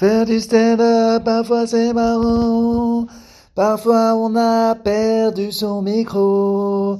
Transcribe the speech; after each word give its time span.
Faire 0.00 0.24
du 0.24 0.40
stand-up, 0.40 1.24
parfois 1.24 1.66
c'est 1.66 1.92
marrant. 1.92 3.06
Parfois 3.54 4.14
on 4.16 4.34
a 4.34 4.74
perdu 4.74 5.52
son 5.52 5.82
micro. 5.82 6.96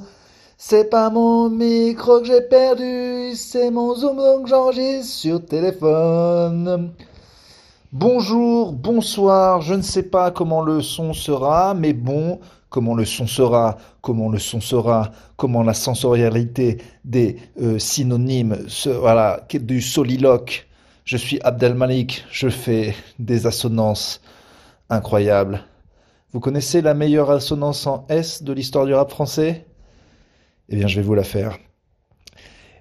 C'est 0.55 0.87
pas 0.87 1.09
mon 1.09 1.49
micro 1.49 2.19
que 2.19 2.27
j'ai 2.27 2.41
perdu, 2.41 3.31
c'est 3.33 3.71
mon 3.71 3.95
zoom 3.95 4.17
donc 4.17 4.45
j'enregistre 4.45 5.11
sur 5.11 5.43
téléphone. 5.43 6.91
Bonjour, 7.91 8.71
bonsoir, 8.71 9.63
je 9.63 9.73
ne 9.73 9.81
sais 9.81 10.03
pas 10.03 10.29
comment 10.29 10.61
le 10.61 10.83
son 10.83 11.13
sera, 11.13 11.73
mais 11.73 11.93
bon, 11.93 12.39
comment 12.69 12.93
le 12.93 13.05
son 13.05 13.25
sera, 13.25 13.77
comment 14.01 14.29
le 14.29 14.37
son 14.37 14.61
sera, 14.61 15.09
comment 15.37 15.63
la 15.63 15.73
sensorialité 15.73 16.77
des 17.03 17.37
euh, 17.59 17.79
synonymes, 17.79 18.63
voilà, 18.99 19.47
du 19.51 19.81
soliloque. 19.81 20.67
Je 21.11 21.17
suis 21.17 21.41
Abdelmalik, 21.43 22.23
je 22.31 22.47
fais 22.47 22.95
des 23.19 23.45
assonances 23.45 24.21
incroyables. 24.89 25.65
Vous 26.31 26.39
connaissez 26.39 26.81
la 26.81 26.93
meilleure 26.93 27.31
assonance 27.31 27.85
en 27.85 28.05
S 28.07 28.43
de 28.43 28.53
l'histoire 28.53 28.85
du 28.85 28.93
rap 28.93 29.11
français? 29.11 29.65
Eh 30.69 30.77
bien, 30.77 30.87
je 30.87 30.95
vais 30.95 31.01
vous 31.05 31.13
la 31.13 31.25
faire. 31.25 31.57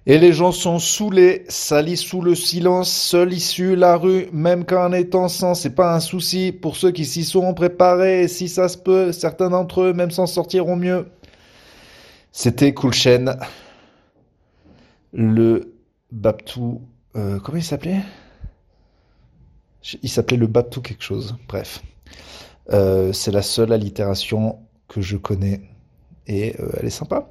Et 0.07 0.16
les 0.21 0.33
gens 0.33 0.52
sont 0.52 0.79
saoulés, 0.79 1.45
salis 1.48 1.97
sous 1.97 2.23
le 2.23 2.37
silence, 2.37 2.88
seul 2.93 3.33
issu 3.33 3.74
la 3.74 3.97
rue, 3.97 4.29
même 4.33 4.65
qu'en 4.65 4.93
étant 4.93 5.27
sans, 5.27 5.55
c'est 5.55 5.74
pas 5.74 5.93
un 5.93 5.99
souci 5.99 6.52
pour 6.52 6.77
ceux 6.77 6.93
qui 6.93 7.07
s'y 7.07 7.24
sont 7.24 7.52
préparés, 7.52 8.29
si 8.29 8.49
ça 8.49 8.69
se 8.69 8.79
peut, 8.79 9.10
certains 9.10 9.51
d'entre 9.51 9.80
eux 9.80 9.93
même 9.93 10.12
s'en 10.12 10.27
sortiront 10.29 10.77
mieux. 10.77 11.09
C'était 12.30 12.74
Coolchen, 12.74 13.41
le 15.12 15.74
Baptou, 16.12 16.83
euh, 17.17 17.39
comment 17.41 17.59
il 17.59 17.65
s'appelait? 17.65 18.01
Il 20.03 20.09
s'appelait 20.09 20.37
le 20.37 20.47
Baptou 20.47 20.81
quelque 20.81 21.03
chose, 21.03 21.37
bref. 21.49 21.83
Euh, 22.73 23.13
c'est 23.13 23.33
la 23.33 23.43
seule 23.43 23.73
allitération 23.73 24.59
que 24.89 25.01
je 25.01 25.17
connais 25.17 25.63
et 26.27 26.55
euh, 26.61 26.71
elle 26.79 26.87
est 26.87 26.91
sympa. 26.91 27.29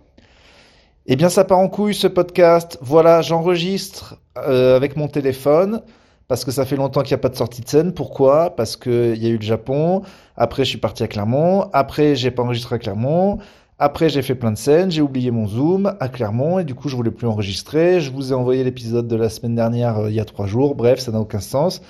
Eh 1.06 1.16
bien, 1.16 1.30
ça 1.30 1.44
part 1.44 1.60
en 1.60 1.70
couille 1.70 1.96
ce 1.96 2.08
podcast. 2.08 2.78
Voilà, 2.82 3.22
j'enregistre 3.22 4.18
avec 4.36 4.96
mon 4.96 5.08
téléphone 5.08 5.82
parce 6.28 6.46
que 6.46 6.52
ça 6.52 6.66
fait 6.66 6.76
longtemps 6.76 7.02
qu'il 7.02 7.16
n'y 7.16 7.20
a 7.20 7.22
pas 7.22 7.30
de 7.30 7.36
sortie 7.36 7.62
de 7.62 7.68
scène. 7.68 7.94
Pourquoi? 7.94 8.56
Parce 8.56 8.76
qu'il 8.76 9.18
y 9.18 9.26
a 9.26 9.30
eu 9.30 9.38
le 9.38 9.42
Japon. 9.42 10.04
Après, 10.36 10.64
je 10.64 10.70
suis 10.70 10.78
parti 10.78 11.02
à 11.04 11.08
Clermont. 11.08 11.70
Après, 11.74 12.16
j'ai 12.16 12.30
pas 12.30 12.44
enregistré 12.44 12.76
à 12.76 12.80
Clermont. 12.80 13.40
Après, 13.80 14.10
j'ai 14.10 14.22
fait 14.22 14.36
plein 14.36 14.52
de 14.52 14.58
scènes. 14.58 14.92
J'ai 14.92 15.02
oublié 15.02 15.32
mon 15.32 15.48
Zoom 15.48 15.96
à 16.00 16.10
Clermont 16.10 16.60
et 16.60 16.66
du 16.66 16.76
coup, 16.76 16.90
je 16.90 16.96
voulais 16.96 17.12
plus 17.12 17.28
enregistrer. 17.28 18.02
Je 18.02 18.12
vous 18.12 18.32
ai 18.32 18.36
envoyé 18.36 18.64
l'épisode 18.64 19.08
de 19.08 19.16
la 19.16 19.30
semaine 19.30 19.56
dernière 19.56 19.98
euh, 20.00 20.10
il 20.10 20.16
y 20.16 20.20
a 20.20 20.26
trois 20.26 20.48
jours. 20.48 20.76
Bref, 20.76 21.00
ça 21.00 21.12
n'a 21.12 21.20
aucun 21.20 21.40
sens. 21.40 21.82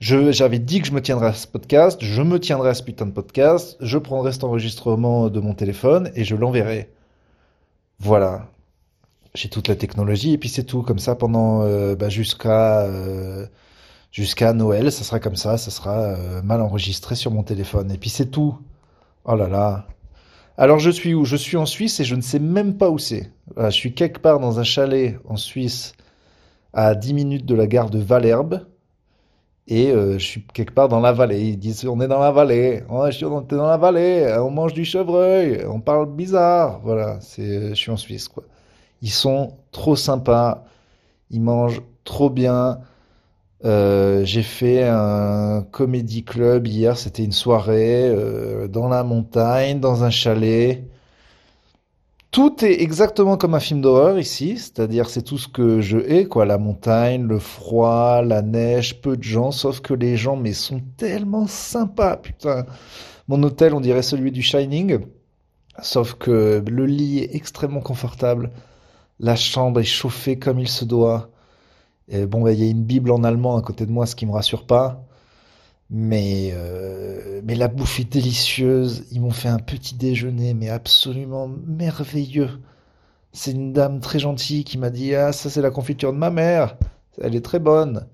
J'avais 0.00 0.58
dit 0.58 0.80
que 0.80 0.86
je 0.86 0.92
me 0.92 1.02
tiendrais 1.02 1.28
à 1.28 1.34
ce 1.34 1.46
podcast. 1.46 1.98
Je 2.02 2.22
me 2.22 2.40
tiendrai 2.40 2.70
à 2.70 2.74
ce 2.74 2.82
putain 2.82 3.04
de 3.04 3.10
podcast. 3.12 3.76
Je 3.80 3.98
prendrai 3.98 4.32
cet 4.32 4.44
enregistrement 4.44 5.28
de 5.28 5.40
mon 5.40 5.52
téléphone 5.52 6.10
et 6.14 6.24
je 6.24 6.34
l'enverrai. 6.36 6.90
Voilà. 7.98 8.48
J'ai 9.34 9.50
toute 9.50 9.68
la 9.68 9.76
technologie 9.76 10.32
et 10.32 10.38
puis 10.38 10.48
c'est 10.48 10.64
tout. 10.64 10.82
Comme 10.82 10.98
ça 10.98 11.16
pendant 11.16 11.62
euh, 11.62 11.96
bah, 11.96 12.08
jusqu'à 12.08 12.80
euh, 12.80 13.46
jusqu'à 14.10 14.54
Noël, 14.54 14.90
ça 14.90 15.04
sera 15.04 15.20
comme 15.20 15.36
ça. 15.36 15.58
Ça 15.58 15.70
sera 15.70 15.98
euh, 15.98 16.42
mal 16.42 16.62
enregistré 16.62 17.14
sur 17.14 17.30
mon 17.30 17.42
téléphone. 17.42 17.92
Et 17.92 17.98
puis 17.98 18.08
c'est 18.10 18.30
tout. 18.30 18.58
Oh 19.26 19.36
là 19.36 19.48
là. 19.48 19.86
Alors 20.60 20.78
je 20.78 20.90
suis 20.90 21.14
où? 21.14 21.24
Je 21.24 21.36
suis 21.36 21.56
en 21.56 21.64
Suisse 21.64 22.00
et 22.00 22.04
je 22.04 22.14
ne 22.14 22.20
sais 22.20 22.38
même 22.38 22.76
pas 22.76 22.90
où 22.90 22.98
c'est. 22.98 23.32
je 23.56 23.70
suis 23.70 23.94
quelque 23.94 24.18
part 24.18 24.40
dans 24.40 24.60
un 24.60 24.62
chalet 24.62 25.18
en 25.26 25.36
Suisse 25.36 25.94
à 26.74 26.94
10 26.94 27.14
minutes 27.14 27.46
de 27.46 27.54
la 27.54 27.66
gare 27.66 27.88
de 27.88 27.98
Valherbe. 27.98 28.66
Et 29.68 29.90
je 29.90 30.18
suis 30.18 30.44
quelque 30.52 30.74
part 30.74 30.88
dans 30.90 31.00
la 31.00 31.12
vallée. 31.12 31.40
Ils 31.48 31.56
disent 31.56 31.86
on 31.86 31.98
est 32.02 32.08
dans 32.08 32.18
la 32.20 32.30
vallée. 32.30 32.82
on 32.90 33.06
est 33.06 33.22
dans 33.22 33.68
la 33.68 33.78
vallée. 33.78 34.36
On 34.38 34.50
mange 34.50 34.74
du 34.74 34.84
chevreuil. 34.84 35.64
On 35.66 35.80
parle 35.80 36.14
bizarre. 36.14 36.80
Voilà, 36.80 37.18
c'est 37.22 37.70
je 37.70 37.74
suis 37.74 37.90
en 37.90 37.96
Suisse 37.96 38.28
quoi. 38.28 38.44
Ils 39.00 39.10
sont 39.10 39.56
trop 39.72 39.96
sympas. 39.96 40.66
Ils 41.30 41.40
mangent 41.40 41.80
trop 42.04 42.28
bien. 42.28 42.80
Euh, 43.64 44.24
j'ai 44.24 44.42
fait 44.42 44.84
un 44.84 45.62
comédie 45.70 46.24
club 46.24 46.66
hier. 46.66 46.96
C'était 46.96 47.24
une 47.24 47.32
soirée 47.32 48.08
euh, 48.08 48.68
dans 48.68 48.88
la 48.88 49.04
montagne, 49.04 49.80
dans 49.80 50.04
un 50.04 50.10
chalet. 50.10 50.84
Tout 52.30 52.64
est 52.64 52.80
exactement 52.80 53.36
comme 53.36 53.54
un 53.54 53.60
film 53.60 53.80
d'horreur 53.80 54.18
ici, 54.18 54.56
c'est-à-dire 54.56 55.10
c'est 55.10 55.22
tout 55.22 55.36
ce 55.36 55.48
que 55.48 55.80
je 55.80 55.98
hais, 55.98 56.26
quoi, 56.26 56.46
la 56.46 56.58
montagne, 56.58 57.26
le 57.26 57.40
froid, 57.40 58.22
la 58.22 58.40
neige, 58.40 59.00
peu 59.00 59.16
de 59.16 59.22
gens, 59.24 59.50
sauf 59.50 59.80
que 59.80 59.94
les 59.94 60.16
gens, 60.16 60.36
mais 60.36 60.52
sont 60.52 60.80
tellement 60.96 61.48
sympas, 61.48 62.16
putain. 62.16 62.66
Mon 63.26 63.42
hôtel, 63.42 63.74
on 63.74 63.80
dirait 63.80 64.02
celui 64.02 64.30
du 64.30 64.42
Shining, 64.42 65.00
sauf 65.82 66.14
que 66.14 66.62
le 66.64 66.86
lit 66.86 67.18
est 67.18 67.34
extrêmement 67.34 67.80
confortable, 67.80 68.50
la 69.18 69.34
chambre 69.34 69.80
est 69.80 69.84
chauffée 69.84 70.38
comme 70.38 70.60
il 70.60 70.68
se 70.68 70.84
doit. 70.84 71.30
Bon, 72.26 72.42
bah, 72.42 72.52
il 72.52 72.60
y 72.60 72.66
a 72.66 72.70
une 72.70 72.84
Bible 72.84 73.10
en 73.12 73.24
allemand 73.24 73.56
à 73.56 73.62
côté 73.62 73.86
de 73.86 73.92
moi, 73.92 74.06
ce 74.06 74.16
qui 74.16 74.26
me 74.26 74.32
rassure 74.32 74.66
pas. 74.66 75.04
Mais, 75.90 76.50
euh, 76.54 77.40
mais 77.44 77.56
la 77.56 77.68
bouffe 77.68 78.00
est 78.00 78.12
délicieuse. 78.12 79.04
Ils 79.10 79.20
m'ont 79.20 79.30
fait 79.32 79.48
un 79.48 79.58
petit 79.58 79.94
déjeuner, 79.96 80.54
mais 80.54 80.68
absolument 80.70 81.48
merveilleux. 81.66 82.60
C'est 83.32 83.52
une 83.52 83.72
dame 83.72 84.00
très 84.00 84.18
gentille 84.20 84.64
qui 84.64 84.78
m'a 84.78 84.90
dit 84.90 85.14
Ah, 85.14 85.32
ça, 85.32 85.50
c'est 85.50 85.62
la 85.62 85.70
confiture 85.70 86.12
de 86.12 86.18
ma 86.18 86.30
mère. 86.30 86.76
Elle 87.20 87.34
est 87.36 87.44
très 87.44 87.58
bonne. 87.58 88.06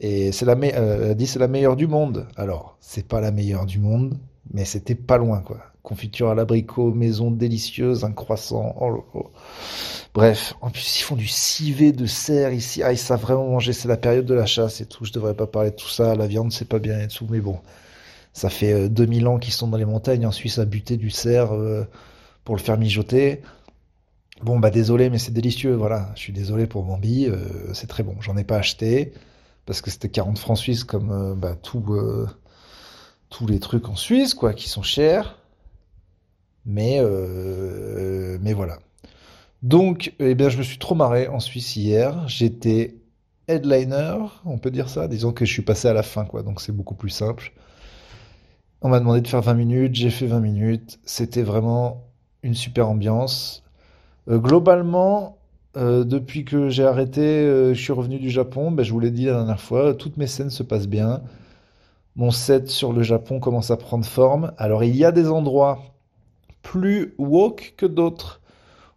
Et 0.00 0.32
c'est 0.32 0.44
la 0.44 0.52
euh, 0.54 1.04
elle 1.04 1.10
a 1.12 1.14
dit 1.14 1.26
c'est 1.26 1.38
la 1.38 1.48
meilleure 1.48 1.76
du 1.76 1.86
monde. 1.86 2.28
Alors, 2.36 2.76
c'est 2.80 3.06
pas 3.06 3.20
la 3.20 3.30
meilleure 3.32 3.66
du 3.66 3.80
monde, 3.80 4.18
mais 4.52 4.64
c'était 4.64 4.94
pas 4.94 5.18
loin, 5.18 5.40
quoi. 5.40 5.58
Confiture 5.82 6.28
à 6.28 6.34
l'abricot, 6.34 6.92
maison 6.92 7.30
délicieuse, 7.30 8.04
un 8.04 8.12
croissant. 8.12 8.74
Oh. 8.80 9.30
Bref, 10.14 10.54
en 10.60 10.70
plus 10.70 11.00
ils 11.00 11.02
font 11.02 11.16
du 11.16 11.28
civet 11.28 11.92
de 11.92 12.06
cerf 12.06 12.52
ici. 12.52 12.82
Ah, 12.82 12.92
ils 12.92 12.98
savent 12.98 13.20
vraiment 13.20 13.46
manger. 13.48 13.72
C'est 13.72 13.88
la 13.88 13.96
période 13.96 14.26
de 14.26 14.34
la 14.34 14.46
chasse 14.46 14.80
et 14.80 14.86
tout. 14.86 15.04
Je 15.04 15.12
devrais 15.12 15.34
pas 15.34 15.46
parler 15.46 15.70
de 15.70 15.76
tout 15.76 15.88
ça. 15.88 16.14
La 16.14 16.26
viande, 16.26 16.52
c'est 16.52 16.68
pas 16.68 16.78
bien 16.78 17.00
et 17.00 17.08
tout. 17.08 17.26
Mais 17.30 17.40
bon, 17.40 17.58
ça 18.32 18.50
fait 18.50 18.88
2000 18.88 19.24
euh, 19.24 19.30
ans 19.30 19.38
qu'ils 19.38 19.52
sont 19.52 19.68
dans 19.68 19.76
les 19.76 19.84
montagnes 19.84 20.26
en 20.26 20.32
Suisse 20.32 20.58
à 20.58 20.64
buter 20.64 20.96
du 20.96 21.10
cerf 21.10 21.52
euh, 21.52 21.84
pour 22.44 22.56
le 22.56 22.60
faire 22.60 22.78
mijoter. 22.78 23.42
Bon, 24.42 24.58
bah 24.58 24.70
désolé, 24.70 25.10
mais 25.10 25.18
c'est 25.18 25.32
délicieux. 25.32 25.74
Voilà, 25.74 26.10
je 26.14 26.20
suis 26.20 26.32
désolé 26.32 26.66
pour 26.66 26.84
Bambi. 26.84 27.26
Euh, 27.26 27.72
c'est 27.74 27.88
très 27.88 28.02
bon. 28.02 28.16
J'en 28.20 28.36
ai 28.36 28.44
pas 28.44 28.56
acheté 28.56 29.12
parce 29.66 29.80
que 29.82 29.90
c'était 29.90 30.08
40 30.08 30.38
francs 30.38 30.58
suisses 30.58 30.84
comme 30.84 31.36
bah, 31.38 31.54
tout, 31.54 31.80
tous 33.30 33.46
les 33.46 33.60
trucs 33.60 33.88
en 33.88 33.96
Suisse, 33.96 34.34
quoi, 34.34 34.52
qui 34.54 34.68
sont 34.68 34.82
chers. 34.82 35.38
Mais, 36.66 37.00
mais 38.40 38.52
voilà. 38.52 38.78
Donc, 39.62 40.14
eh 40.18 40.34
bien, 40.34 40.48
je 40.48 40.58
me 40.58 40.62
suis 40.62 40.78
trop 40.78 40.94
marré 40.94 41.28
en 41.28 41.40
Suisse 41.40 41.76
hier. 41.76 42.28
J'étais 42.28 42.96
headliner, 43.48 44.16
on 44.44 44.58
peut 44.58 44.70
dire 44.70 44.88
ça. 44.88 45.08
Disons 45.08 45.32
que 45.32 45.44
je 45.44 45.52
suis 45.52 45.62
passé 45.62 45.88
à 45.88 45.92
la 45.92 46.02
fin, 46.02 46.24
quoi. 46.24 46.42
Donc, 46.42 46.60
c'est 46.60 46.72
beaucoup 46.72 46.94
plus 46.94 47.10
simple. 47.10 47.52
On 48.80 48.88
m'a 48.88 49.00
demandé 49.00 49.20
de 49.20 49.26
faire 49.26 49.42
20 49.42 49.54
minutes, 49.54 49.94
j'ai 49.96 50.10
fait 50.10 50.26
20 50.26 50.40
minutes. 50.40 51.00
C'était 51.04 51.42
vraiment 51.42 52.04
une 52.42 52.54
super 52.54 52.88
ambiance. 52.88 53.64
Euh, 54.28 54.38
globalement, 54.38 55.38
euh, 55.76 56.04
depuis 56.04 56.44
que 56.44 56.68
j'ai 56.68 56.84
arrêté, 56.84 57.22
euh, 57.22 57.74
je 57.74 57.82
suis 57.82 57.92
revenu 57.92 58.18
du 58.18 58.30
Japon, 58.30 58.70
ben, 58.70 58.84
je 58.84 58.92
vous 58.92 59.00
l'ai 59.00 59.10
dit 59.10 59.24
la 59.24 59.34
dernière 59.34 59.60
fois, 59.60 59.94
toutes 59.94 60.16
mes 60.16 60.28
scènes 60.28 60.50
se 60.50 60.62
passent 60.62 60.86
bien. 60.86 61.22
Mon 62.18 62.32
set 62.32 62.68
sur 62.68 62.92
le 62.92 63.04
Japon 63.04 63.38
commence 63.38 63.70
à 63.70 63.76
prendre 63.76 64.04
forme. 64.04 64.52
Alors, 64.58 64.82
il 64.82 64.96
y 64.96 65.04
a 65.04 65.12
des 65.12 65.30
endroits 65.30 65.78
plus 66.62 67.14
woke 67.16 67.74
que 67.76 67.86
d'autres 67.86 68.40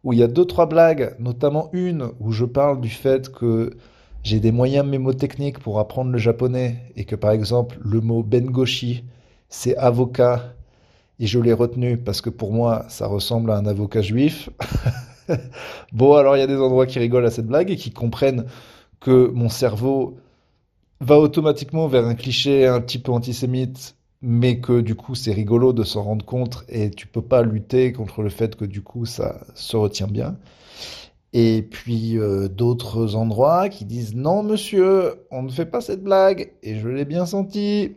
où 0.04 0.12
il 0.12 0.18
y 0.18 0.24
a 0.24 0.28
deux, 0.28 0.46
trois 0.46 0.66
blagues, 0.66 1.16
notamment 1.20 1.70
une 1.72 2.10
où 2.20 2.32
je 2.32 2.46
parle 2.46 2.82
du 2.82 2.90
fait 2.90 3.32
que 3.32 3.78
j'ai 4.24 4.40
des 4.40 4.52
moyens 4.52 4.88
mémotechniques 4.88 5.60
pour 5.60 5.80
apprendre 5.80 6.12
le 6.12 6.18
japonais 6.18 6.80
et 6.96 7.06
que 7.06 7.16
par 7.16 7.30
exemple 7.30 7.78
le 7.84 8.02
mot 8.02 8.24
bengoshi 8.24 9.04
c'est 9.50 9.76
avocat 9.78 10.54
et 11.20 11.28
je 11.28 11.40
l'ai 11.40 11.54
retenu 11.54 11.98
parce 11.98 12.22
que 12.22 12.30
pour 12.32 12.52
moi 12.52 12.86
ça 12.88 13.06
ressemble 13.06 13.52
à 13.52 13.58
un 13.58 13.68
avocat 13.68 14.02
juif. 14.02 14.50
bon 15.92 16.16
alors 16.16 16.36
il 16.38 16.40
y 16.40 16.44
a 16.44 16.48
des 16.48 16.58
endroits 16.60 16.88
qui 16.88 16.98
rigolent 16.98 17.26
à 17.26 17.32
cette 17.32 17.48
blague 17.48 17.70
et 17.70 17.76
qui 17.76 17.92
comprennent 17.92 18.46
que 19.00 19.30
mon 19.34 19.50
cerveau 19.50 20.18
va 21.02 21.20
automatiquement 21.20 21.88
vers 21.88 22.06
un 22.06 22.16
cliché 22.16 22.68
un 22.68 22.80
petit 22.80 23.00
peu 23.00 23.12
antisémite 23.12 23.96
mais 24.22 24.60
que 24.60 24.82
du 24.82 24.96
coup 24.96 25.16
c'est 25.16 25.34
rigolo 25.34 25.74
de 25.74 25.84
s'en 25.84 26.04
rendre 26.04 26.26
compte 26.26 26.64
et 26.70 26.92
tu 26.92 27.08
peux 27.08 27.22
pas 27.22 27.42
lutter 27.42 27.92
contre 27.92 28.22
le 28.22 28.30
fait 28.30 28.56
que 28.56 28.66
du 28.66 28.82
coup 28.82 29.06
ça 29.06 29.42
se 29.56 29.76
retient 29.76 30.08
bien. 30.08 30.38
Et 31.34 31.64
puis 31.70 32.18
euh, 32.18 32.48
d'autres 32.50 33.16
endroits 33.16 33.70
qui 33.70 33.86
disent 33.86 34.16
non 34.16 34.44
monsieur, 34.44 35.26
on 35.32 35.44
ne 35.44 35.50
fait 35.50 35.66
pas 35.66 35.82
cette 35.82 36.04
blague 36.04 36.52
et 36.62 36.80
je 36.80 36.88
l'ai 36.90 37.06
bien 37.06 37.26
senti, 37.26 37.96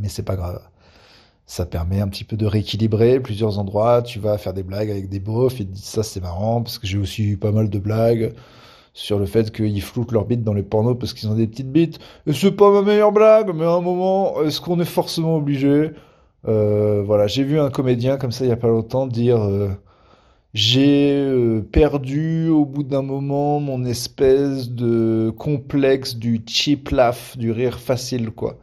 mais 0.00 0.08
c'est 0.08 0.22
pas 0.24 0.36
grave. 0.36 0.60
Ça 1.46 1.66
permet 1.66 2.00
un 2.00 2.08
petit 2.08 2.24
peu 2.24 2.36
de 2.36 2.46
rééquilibrer 2.46 3.20
plusieurs 3.20 3.58
endroits. 3.58 4.02
Tu 4.02 4.18
vas 4.18 4.38
faire 4.38 4.52
des 4.54 4.62
blagues 4.62 4.90
avec 4.90 5.08
des 5.08 5.20
beaufs 5.20 5.60
et 5.60 5.64
te 5.66 5.70
disent 5.72 5.84
ça 5.84 6.02
c'est 6.02 6.20
marrant 6.20 6.62
parce 6.62 6.78
que 6.78 6.86
j'ai 6.86 6.98
aussi 6.98 7.24
eu 7.24 7.36
pas 7.38 7.52
mal 7.52 7.70
de 7.70 7.78
blagues 7.78 8.34
sur 8.94 9.18
le 9.18 9.26
fait 9.26 9.50
qu'ils 9.52 9.82
floutent 9.82 10.12
leurs 10.12 10.24
bites 10.26 10.42
dans 10.44 10.54
les 10.54 10.62
pornos 10.62 10.96
parce 10.98 11.14
qu'ils 11.14 11.28
ont 11.28 11.34
des 11.34 11.46
petites 11.46 11.70
bites. 11.72 11.98
Et 12.26 12.32
c'est 12.32 12.52
pas 12.52 12.70
ma 12.72 12.82
meilleure 12.82 13.12
blague, 13.12 13.52
mais 13.54 13.64
à 13.64 13.72
un 13.72 13.80
moment, 13.80 14.42
est-ce 14.42 14.60
qu'on 14.60 14.80
est 14.80 14.84
forcément 14.84 15.36
obligé? 15.36 15.92
Euh, 16.46 17.02
Voilà, 17.04 17.26
j'ai 17.26 17.44
vu 17.44 17.58
un 17.60 17.70
comédien 17.70 18.16
comme 18.18 18.32
ça 18.32 18.44
il 18.44 18.48
y 18.48 18.52
a 18.52 18.56
pas 18.56 18.68
longtemps 18.68 19.06
dire 19.06 19.42
euh, 19.42 19.68
j'ai 20.54 21.12
euh, 21.14 21.60
perdu 21.62 22.48
au 22.48 22.64
bout 22.64 22.82
d'un 22.82 23.02
moment 23.02 23.60
mon 23.60 23.84
espèce 23.84 24.70
de 24.70 25.32
complexe 25.38 26.16
du 26.16 26.42
cheap 26.46 26.90
laugh, 26.90 27.36
du 27.36 27.52
rire 27.52 27.78
facile, 27.80 28.30
quoi. 28.30 28.58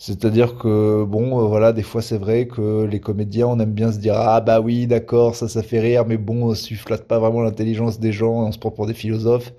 C'est-à-dire 0.00 0.56
que, 0.56 1.04
bon, 1.04 1.40
euh, 1.40 1.46
voilà, 1.46 1.74
des 1.74 1.82
fois 1.82 2.00
c'est 2.00 2.16
vrai 2.16 2.46
que 2.46 2.84
les 2.84 3.00
comédiens, 3.00 3.48
on 3.48 3.58
aime 3.60 3.72
bien 3.72 3.92
se 3.92 3.98
dire, 3.98 4.14
ah 4.16 4.40
bah 4.40 4.60
oui, 4.62 4.86
d'accord, 4.86 5.34
ça, 5.36 5.46
ça 5.46 5.62
fait 5.62 5.78
rire, 5.78 6.06
mais 6.06 6.16
bon, 6.16 6.54
ça 6.54 6.74
flatte 6.76 7.06
pas 7.06 7.18
vraiment 7.18 7.42
l'intelligence 7.42 8.00
des 8.00 8.10
gens, 8.10 8.32
on 8.46 8.50
se 8.52 8.58
prend 8.58 8.70
pour 8.70 8.86
des 8.86 8.94
philosophes. 8.94 9.52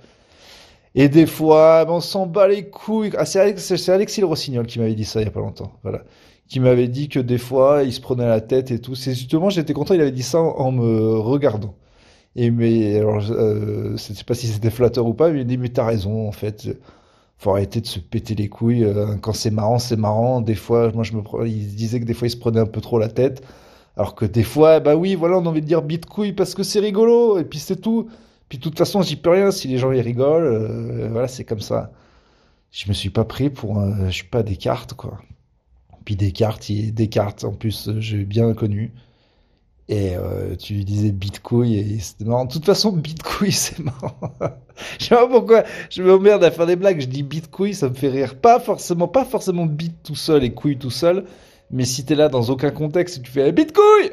Et 0.95 1.09
des 1.09 1.27
fois, 1.27 1.85
on 1.87 1.99
s'en 2.01 2.25
bat 2.27 2.47
les 2.47 2.67
couilles. 2.69 3.11
Ah, 3.17 3.25
c'est 3.25 3.39
Alexis 3.39 4.21
Le 4.21 4.25
Rossignol 4.27 4.65
qui 4.67 4.79
m'avait 4.79 4.95
dit 4.95 5.05
ça 5.05 5.21
il 5.21 5.25
y 5.25 5.27
a 5.27 5.31
pas 5.31 5.39
longtemps, 5.41 5.73
voilà. 5.83 6.03
Qui 6.47 6.59
m'avait 6.59 6.87
dit 6.87 7.07
que 7.09 7.19
des 7.19 7.37
fois, 7.37 7.83
il 7.83 7.93
se 7.93 8.01
prenait 8.01 8.27
la 8.27 8.41
tête 8.41 8.71
et 8.71 8.79
tout. 8.81 8.95
C'est 8.95 9.13
justement, 9.13 9.49
j'étais 9.51 9.73
content, 9.73 9.93
il 9.93 10.01
avait 10.01 10.11
dit 10.11 10.23
ça 10.23 10.39
en, 10.41 10.71
me 10.71 11.17
regardant. 11.19 11.75
Et 12.35 12.51
mais, 12.51 12.97
alors, 12.97 13.21
euh, 13.31 13.91
je 13.97 14.13
sais 14.13 14.23
pas 14.25 14.35
si 14.35 14.47
c'était 14.47 14.69
flatteur 14.71 15.05
ou 15.07 15.13
pas, 15.13 15.31
mais 15.31 15.41
il 15.41 15.47
dit, 15.47 15.57
mais 15.57 15.69
t'as 15.69 15.85
raison, 15.85 16.27
en 16.27 16.31
fait 16.31 16.69
faut 17.41 17.49
arrêter 17.51 17.81
de 17.81 17.87
se 17.87 17.99
péter 17.99 18.35
les 18.35 18.49
couilles. 18.49 18.85
Euh, 18.85 19.15
quand 19.17 19.33
c'est 19.33 19.49
marrant, 19.49 19.79
c'est 19.79 19.95
marrant. 19.95 20.41
Des 20.41 20.53
fois, 20.53 20.91
moi, 20.91 21.03
je 21.03 21.13
me, 21.13 21.23
il 21.47 21.75
disait 21.75 21.99
que 21.99 22.05
des 22.05 22.13
fois, 22.13 22.27
il 22.27 22.31
se 22.31 22.37
prenait 22.37 22.59
un 22.59 22.67
peu 22.67 22.81
trop 22.81 22.99
la 22.99 23.09
tête. 23.09 23.43
Alors 23.97 24.13
que 24.13 24.25
des 24.25 24.43
fois, 24.43 24.79
bah 24.79 24.95
oui, 24.95 25.15
voilà, 25.15 25.39
on 25.39 25.45
a 25.45 25.49
envie 25.49 25.61
de 25.61 25.65
dire 25.65 25.81
bite 25.81 26.05
couille 26.05 26.33
parce 26.33 26.53
que 26.53 26.61
c'est 26.61 26.79
rigolo. 26.79 27.39
Et 27.39 27.43
puis 27.43 27.57
c'est 27.57 27.77
tout. 27.77 28.09
Puis 28.47 28.59
de 28.59 28.63
toute 28.63 28.77
façon, 28.77 29.01
j'y 29.01 29.15
peux 29.15 29.31
rien. 29.31 29.49
Si 29.49 29.67
les 29.67 29.79
gens 29.79 29.91
ils 29.91 30.01
rigolent, 30.01 30.45
euh, 30.45 31.09
voilà, 31.11 31.27
c'est 31.27 31.43
comme 31.43 31.61
ça. 31.61 31.91
Je 32.71 32.87
me 32.89 32.93
suis 32.93 33.09
pas 33.09 33.25
pris 33.25 33.49
pour, 33.49 33.79
un, 33.79 34.07
je 34.07 34.11
suis 34.11 34.27
pas 34.27 34.43
Descartes, 34.43 34.93
quoi. 34.93 35.19
Puis 36.05 36.15
Descartes, 36.15 36.69
il, 36.69 36.93
Descartes, 36.93 37.43
en 37.43 37.53
plus, 37.53 37.89
j'ai 37.99 38.23
bien 38.23 38.53
connu. 38.53 38.93
Et 39.91 40.15
euh, 40.15 40.55
tu 40.55 40.85
disais 40.85 41.11
bitcoin 41.11 41.73
et 41.73 41.99
c'était 41.99 42.23
marrant. 42.23 42.45
De 42.45 42.53
toute 42.53 42.65
façon, 42.65 42.93
bitcoin, 42.93 43.51
c'est 43.51 43.79
marrant. 43.79 44.15
je 44.97 45.05
sais 45.05 45.15
pas 45.15 45.27
pourquoi 45.27 45.65
je 45.89 46.01
me 46.01 46.17
merde 46.17 46.45
à 46.45 46.49
faire 46.49 46.65
des 46.65 46.77
blagues. 46.77 47.01
Je 47.01 47.07
dis 47.07 47.23
bitcoin, 47.23 47.73
ça 47.73 47.89
me 47.89 47.93
fait 47.93 48.07
rire. 48.07 48.35
Pas 48.35 48.61
forcément, 48.61 49.09
pas 49.09 49.25
forcément 49.25 49.65
bit 49.65 49.93
tout 50.01 50.15
seul 50.15 50.45
et 50.45 50.53
couille 50.53 50.77
tout 50.77 50.91
seul. 50.91 51.25
Mais 51.71 51.83
si 51.83 52.05
t'es 52.05 52.15
là 52.15 52.29
dans 52.29 52.43
aucun 52.43 52.71
contexte 52.71 53.17
et 53.17 53.21
tu 53.21 53.31
fais 53.31 53.51
bitcoin, 53.51 54.11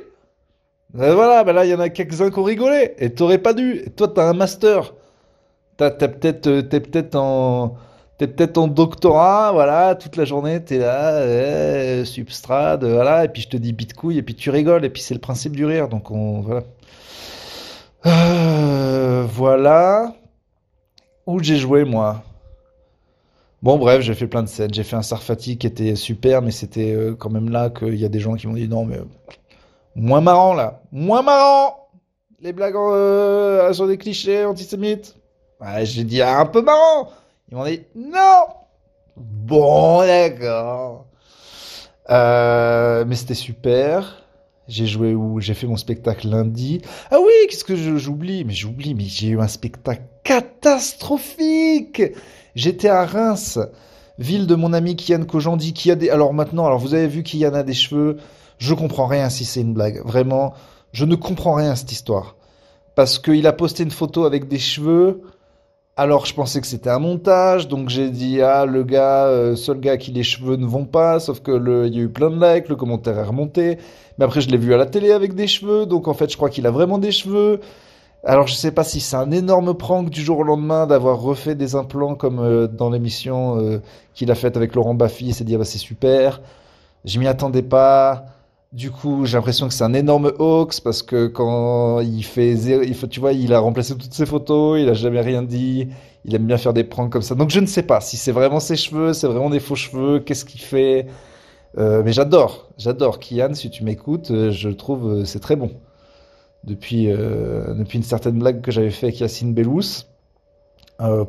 ben 0.95 1.15
voilà, 1.15 1.45
ben 1.45 1.53
là 1.53 1.65
il 1.65 1.71
y 1.71 1.75
en 1.75 1.81
a 1.81 1.91
quelques-uns 1.91 2.33
qui 2.33 2.41
ont 2.41 2.43
rigolé. 2.43 2.95
Et 2.99 3.15
t'aurais 3.15 3.39
pas 3.39 3.53
dû. 3.53 3.81
Et 3.87 3.91
toi, 3.91 4.09
t'as 4.09 4.29
un 4.29 4.33
master. 4.33 4.95
T'as, 5.77 5.93
t'as 5.93 6.09
peut-être, 6.09 6.49
euh, 6.49 6.63
t'es 6.63 6.81
peut-être 6.81 7.15
en 7.15 7.77
T'es 8.19 8.27
peut-être 8.27 8.59
en 8.59 8.67
doctorat, 8.67 9.53
voilà, 9.53 9.95
toute 9.95 10.17
la 10.17 10.25
journée, 10.25 10.63
t'es 10.63 10.79
là, 10.79 11.25
eh, 11.25 12.05
substrate, 12.05 12.83
voilà, 12.83 13.25
et 13.25 13.29
puis 13.29 13.43
je 13.43 13.49
te 13.49 13.57
dis 13.57 13.73
bitcouille, 13.73 14.19
et 14.19 14.23
puis 14.23 14.35
tu 14.35 14.51
rigoles, 14.51 14.85
et 14.85 14.91
puis 14.91 15.03
c'est 15.03 15.15
le 15.15 15.21
principe 15.21 15.55
du 15.55 15.65
rire, 15.65 15.89
donc 15.89 16.11
on, 16.11 16.41
voilà. 16.41 16.65
Euh, 18.07 19.25
voilà. 19.29 20.15
Où 21.27 21.43
j'ai 21.43 21.57
joué, 21.57 21.85
moi? 21.85 22.23
Bon, 23.63 23.77
bref, 23.77 24.03
j'ai 24.03 24.15
fait 24.15 24.29
plein 24.29 24.43
de 24.43 24.49
scènes. 24.49 24.73
J'ai 24.73 24.85
fait 24.85 24.97
un 24.97 25.03
Sarfati 25.03 25.59
qui 25.59 25.67
était 25.67 25.97
super, 25.97 26.43
mais 26.43 26.53
c'était 26.53 26.93
euh, 26.93 27.15
quand 27.15 27.31
même 27.31 27.51
là 27.51 27.71
qu'il 27.71 27.97
y 27.97 28.05
a 28.05 28.09
des 28.09 28.21
gens 28.21 28.35
qui 28.35 28.47
m'ont 28.47 28.55
dit 28.55 28.69
non, 28.69 28.85
mais 28.85 28.99
moins 29.97 30.21
marrant 30.21 30.55
là, 30.55 30.81
moins 30.93 31.23
marrant 31.23 31.89
Les 32.41 32.53
blagues 32.53 32.77
euh, 32.77 33.73
sur 33.73 33.89
des 33.89 33.99
clichés 33.99 34.45
antisémites. 34.45 35.17
Ouais, 35.61 35.85
j'ai 35.85 36.05
dit 36.05 36.23
ah, 36.23 36.39
un 36.39 36.47
peu 36.47 36.63
marrant 36.63 37.11
ils 37.51 37.57
m'ont 37.57 37.65
dit 37.65 37.83
non. 37.95 38.47
Bon, 39.17 40.01
d'accord. 40.01 41.07
Euh, 42.11 43.05
mais 43.07 43.17
c'était 43.17 43.35
super. 43.35 44.25
J'ai 44.69 44.87
joué 44.87 45.15
où 45.15 45.41
J'ai 45.41 45.55
fait 45.55 45.67
mon 45.67 45.77
spectacle 45.77 46.29
lundi. 46.29 46.83
Ah 47.11 47.19
oui, 47.21 47.33
qu'est-ce 47.49 47.65
que 47.65 47.75
j'oublie? 47.97 48.45
Mais 48.45 48.53
j'oublie, 48.53 48.95
mais 48.95 49.05
j'ai 49.05 49.29
eu 49.29 49.41
un 49.41 49.49
spectacle 49.49 50.03
catastrophique. 50.25 52.03
J'étais 52.55 52.89
à 52.89 53.07
Reims, 53.07 53.59
ville 54.19 54.47
de 54.47 54.55
mon 54.55 54.75
ami 54.75 54.95
Kian 54.97 55.25
Kojandi, 55.25 55.73
qui 55.73 55.91
a 55.91 55.95
des. 55.95 56.11
Alors 56.11 56.35
maintenant, 56.35 56.67
alors 56.67 56.79
vous 56.79 56.93
avez 56.93 57.07
vu 57.07 57.23
Kian 57.23 57.55
a 57.55 57.63
des 57.63 57.73
cheveux. 57.73 58.19
Je 58.59 58.75
comprends 58.75 59.07
rien 59.07 59.31
si 59.31 59.45
c'est 59.45 59.61
une 59.61 59.73
blague. 59.73 60.05
Vraiment, 60.05 60.53
je 60.93 61.07
ne 61.07 61.15
comprends 61.15 61.55
rien 61.55 61.71
à 61.71 61.77
cette 61.77 61.93
histoire. 61.93 62.37
Parce 62.95 63.19
qu'il 63.19 63.47
a 63.47 63.53
posté 63.53 63.85
une 63.85 63.91
photo 63.91 64.25
avec 64.25 64.49
des 64.49 64.59
cheveux. 64.59 65.23
Alors 66.01 66.27
je 66.27 66.33
pensais 66.33 66.61
que 66.61 66.67
c'était 66.69 66.91
un 66.91 67.01
montage, 67.01 67.67
donc 67.67 67.89
j'ai 67.89 68.11
dit 68.11 68.41
ah 68.41 68.67
le 68.67 68.85
gars, 68.85 69.27
euh, 69.27 69.57
seul 69.57 69.81
gars 69.81 69.97
qui 69.97 70.13
les 70.13 70.23
cheveux 70.23 70.55
ne 70.55 70.65
vont 70.65 70.85
pas, 70.85 71.19
sauf 71.19 71.41
que 71.41 71.51
le, 71.51 71.89
il 71.89 71.97
y 71.97 71.99
a 71.99 72.03
eu 72.03 72.09
plein 72.09 72.31
de 72.31 72.37
likes, 72.37 72.69
le 72.69 72.77
commentaire 72.77 73.19
est 73.19 73.25
remonté. 73.25 73.79
Mais 74.17 74.25
après 74.25 74.41
je 74.41 74.49
l'ai 74.49 74.59
vu 74.59 74.73
à 74.73 74.77
la 74.77 74.87
télé 74.87 75.11
avec 75.11 75.35
des 75.35 75.49
cheveux, 75.49 75.87
donc 75.87 76.07
en 76.07 76.15
fait 76.15 76.31
je 76.31 76.37
crois 76.37 76.51
qu'il 76.51 76.69
a 76.69 76.71
vraiment 76.71 76.99
des 76.99 77.11
cheveux. 77.11 77.59
Alors 78.25 78.47
je 78.47 78.55
sais 78.55 78.71
pas 78.71 78.85
si 78.85 79.01
c'est 79.01 79.17
un 79.17 79.33
énorme 79.33 79.75
prank 79.75 80.09
du 80.09 80.21
jour 80.23 80.39
au 80.39 80.45
lendemain 80.45 80.87
d'avoir 80.87 81.21
refait 81.21 81.57
des 81.57 81.75
implants 81.75 82.15
comme 82.15 82.39
euh, 82.39 82.69
dans 82.69 82.91
l'émission 82.91 83.59
euh, 83.59 83.83
qu'il 84.15 84.31
a 84.31 84.37
faite 84.37 84.57
avec 84.57 84.77
Laurent 84.77 84.95
Baffy, 84.95 85.27
il 85.27 85.35
s'est 85.35 85.45
dit 85.45 85.57
ah 85.57 85.59
bah 85.59 85.65
c'est 85.65 85.79
super. 85.79 86.41
Je 87.05 87.19
m'y 87.19 87.27
attendais 87.27 87.63
pas. 87.63 88.27
Du 88.73 88.91
coup, 88.91 89.25
j'ai 89.25 89.39
l'impression 89.39 89.67
que 89.67 89.73
c'est 89.75 89.85
un 89.85 89.95
énorme 89.95 90.31
hoax 90.39 90.81
parce 90.81 91.03
que 91.03 91.27
quand 91.27 92.01
il 92.01 92.23
fait 92.23 92.55
zéro, 92.55 92.83
il 92.83 92.95
tu 93.09 93.19
vois, 93.21 93.33
il 93.33 93.55
a 93.55 93.61
remplacé 93.61 93.97
toutes 93.97 94.13
ses 94.13 94.27
photos, 94.27 94.79
il 94.79 94.89
a 94.91 94.95
jamais 94.95 95.23
rien 95.23 95.43
dit, 95.43 95.89
il 96.27 96.35
aime 96.35 96.47
bien 96.47 96.59
faire 96.59 96.75
des 96.75 96.85
pranks 96.85 97.11
comme 97.11 97.23
ça. 97.23 97.35
Donc 97.35 97.49
je 97.51 97.61
ne 97.61 97.67
sais 97.67 97.83
pas 97.83 98.01
si 98.03 98.19
c'est 98.19 98.33
vraiment 98.33 98.61
ses 98.61 98.77
cheveux, 98.77 99.15
c'est 99.15 99.27
vraiment 99.27 99.49
des 99.49 99.61
faux 99.61 99.75
cheveux, 99.75 100.21
qu'est-ce 100.21 100.45
qu'il 100.45 100.61
fait. 100.61 101.07
Euh, 101.79 102.03
mais 102.05 102.13
j'adore, 102.13 102.69
j'adore 102.79 103.19
Kian, 103.21 103.55
si 103.55 103.71
tu 103.71 103.85
m'écoutes, 103.85 104.31
euh, 104.31 104.51
je 104.51 104.69
trouve 104.71 105.21
euh, 105.21 105.25
c'est 105.25 105.41
très 105.41 105.57
bon. 105.57 105.71
Depuis, 106.65 107.11
euh, 107.11 107.75
une 107.95 108.03
certaine 108.03 108.39
blague 108.39 108.61
que 108.63 108.71
j'avais 108.71 108.91
fait 108.91 109.07
avec 109.07 109.21
Yacine 109.21 109.55
Bellous 109.55 110.05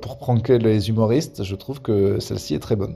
pour 0.02 0.18
pranker 0.18 0.58
les 0.58 0.90
humoristes, 0.90 1.44
je 1.44 1.56
trouve 1.56 1.82
que 1.82 2.20
celle-ci 2.20 2.56
est 2.56 2.60
très 2.60 2.76
bonne. 2.76 2.96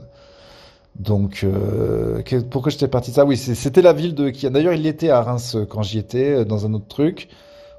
Donc, 0.96 1.42
euh, 1.44 2.22
pourquoi 2.50 2.70
j'étais 2.70 2.88
parti 2.88 3.10
de 3.10 3.16
ça? 3.16 3.24
Oui, 3.24 3.36
c'était 3.36 3.82
la 3.82 3.92
ville 3.92 4.14
de 4.14 4.30
qui. 4.30 4.48
D'ailleurs, 4.50 4.74
il 4.74 4.86
était 4.86 5.10
à 5.10 5.22
Reims 5.22 5.56
euh, 5.56 5.66
quand 5.66 5.82
j'y 5.82 5.98
étais, 5.98 6.30
euh, 6.30 6.44
dans 6.44 6.66
un 6.66 6.74
autre 6.74 6.86
truc. 6.88 7.28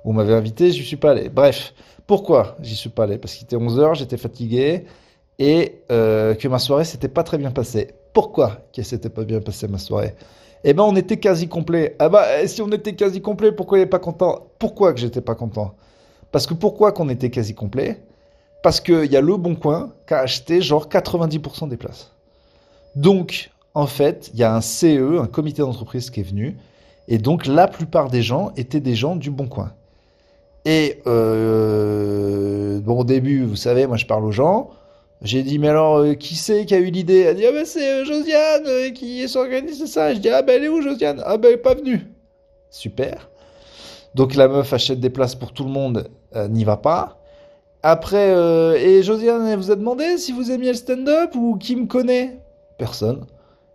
Où 0.04 0.12
on 0.12 0.14
m'avait 0.14 0.34
invité, 0.34 0.72
j'y 0.72 0.84
suis 0.84 0.98
pas 0.98 1.12
allé. 1.12 1.30
Bref, 1.30 1.74
pourquoi 2.08 2.58
j'y 2.62 2.76
suis 2.76 2.90
pas 2.90 3.04
allé? 3.04 3.18
Parce 3.18 3.34
qu'il 3.36 3.46
était 3.46 3.56
11h, 3.56 3.96
j'étais 3.96 4.18
fatigué 4.18 4.86
et 5.40 5.82
que 5.90 6.48
ma 6.48 6.60
soirée 6.60 6.86
s'était 6.86 7.08
pas 7.08 7.24
très 7.24 7.38
bien 7.38 7.52
passée. 7.52 7.96
Pourquoi 8.14 8.60
qu'elle 8.72 8.86
s'était 8.86 9.10
pas 9.10 9.24
bien 9.24 9.42
passée 9.42 9.68
ma 9.68 9.80
soirée? 9.80 10.16
Eh 10.64 10.74
ben, 10.74 10.84
on 10.84 10.96
était 10.96 11.18
quasi 11.18 11.48
complet. 11.48 11.96
Ah 12.00 12.10
bah, 12.10 12.42
eh, 12.42 12.48
si 12.48 12.62
on 12.62 12.70
était 12.70 12.96
quasi 12.96 13.22
complet, 13.22 13.52
pourquoi 13.52 13.78
il 13.78 13.82
est 13.82 13.86
pas 13.86 14.00
content? 14.00 14.48
Pourquoi 14.58 14.94
que 14.94 15.00
j'étais 15.00 15.22
pas 15.22 15.36
content? 15.36 15.76
Parce 16.32 16.48
que 16.48 16.56
pourquoi 16.56 16.92
qu'on 16.92 17.10
était 17.10 17.30
quasi 17.30 17.54
complet 17.54 18.02
Parce 18.64 18.82
qu'il 18.82 19.06
y 19.12 19.18
a 19.18 19.22
Le 19.22 19.38
Bon 19.38 19.56
Coin 19.56 19.94
qui 20.08 20.16
a 20.16 20.20
acheté 20.20 20.62
genre 20.62 20.88
90% 20.88 21.68
des 21.68 21.78
places. 21.78 22.15
Donc, 22.96 23.52
en 23.74 23.88
fait, 23.88 24.32
il 24.34 24.40
y 24.40 24.44
a 24.44 24.56
un 24.56 24.62
CE, 24.62 25.20
un 25.20 25.28
comité 25.28 25.62
d'entreprise 25.62 26.10
qui 26.10 26.22
est 26.22 26.24
venu, 26.24 26.58
et 27.08 27.18
donc 27.18 27.46
la 27.46 27.68
plupart 27.68 28.10
des 28.10 28.22
gens 28.22 28.52
étaient 28.56 28.80
des 28.80 28.96
gens 28.96 29.16
du 29.16 29.30
Bon 29.30 29.48
Coin. 29.48 29.74
Et 30.66 31.02
euh, 31.06 32.80
bon, 32.80 33.02
au 33.02 33.04
début, 33.04 33.44
vous 33.44 33.56
savez, 33.56 33.86
moi 33.86 33.98
je 33.98 34.06
parle 34.06 34.26
aux 34.26 34.32
gens. 34.32 34.72
J'ai 35.22 35.44
dit, 35.44 35.60
mais 35.60 35.70
alors, 35.70 35.98
euh, 35.98 36.14
qui 36.16 36.36
c'est 36.36 36.66
qui 36.66 36.74
a 36.74 36.80
eu 36.80 36.90
l'idée? 36.90 37.20
Elle 37.20 37.36
dit, 37.36 37.46
ah 37.46 37.52
ben 37.52 37.66
c'est 37.66 37.88
euh, 37.88 38.06
Josiane 38.06 38.94
qui 38.94 39.28
s'organise 39.30 39.86
ça. 39.86 40.14
Je 40.14 40.20
dis, 40.20 40.30
ah 40.30 40.42
ben 40.42 40.56
elle 40.56 40.64
est 40.64 40.70
où 40.70 40.82
Josiane? 40.82 41.22
Ah 41.26 41.38
ben 41.38 41.50
elle 41.50 41.56
est 41.56 41.58
pas 41.58 41.76
venue. 41.76 42.08
Super. 42.72 43.30
Donc 44.16 44.36
la 44.36 44.48
meuf 44.48 44.74
achète 44.74 45.00
des 45.00 45.10
places 45.10 45.36
pour 45.36 45.52
tout 45.52 45.66
le 45.66 45.70
monde, 45.70 46.10
n'y 46.50 46.64
va 46.64 46.78
pas. 46.78 47.20
Après, 47.84 48.32
et 48.82 49.04
Josiane, 49.04 49.46
elle 49.46 49.58
vous 49.58 49.72
a 49.72 49.76
demandé 49.76 50.18
si 50.18 50.32
vous 50.32 50.52
aimiez 50.52 50.70
le 50.70 50.78
stand-up 50.78 51.36
ou 51.36 51.58
qui 51.58 51.76
me 51.76 51.86
connaît? 51.86 52.40
Personne. 52.78 53.26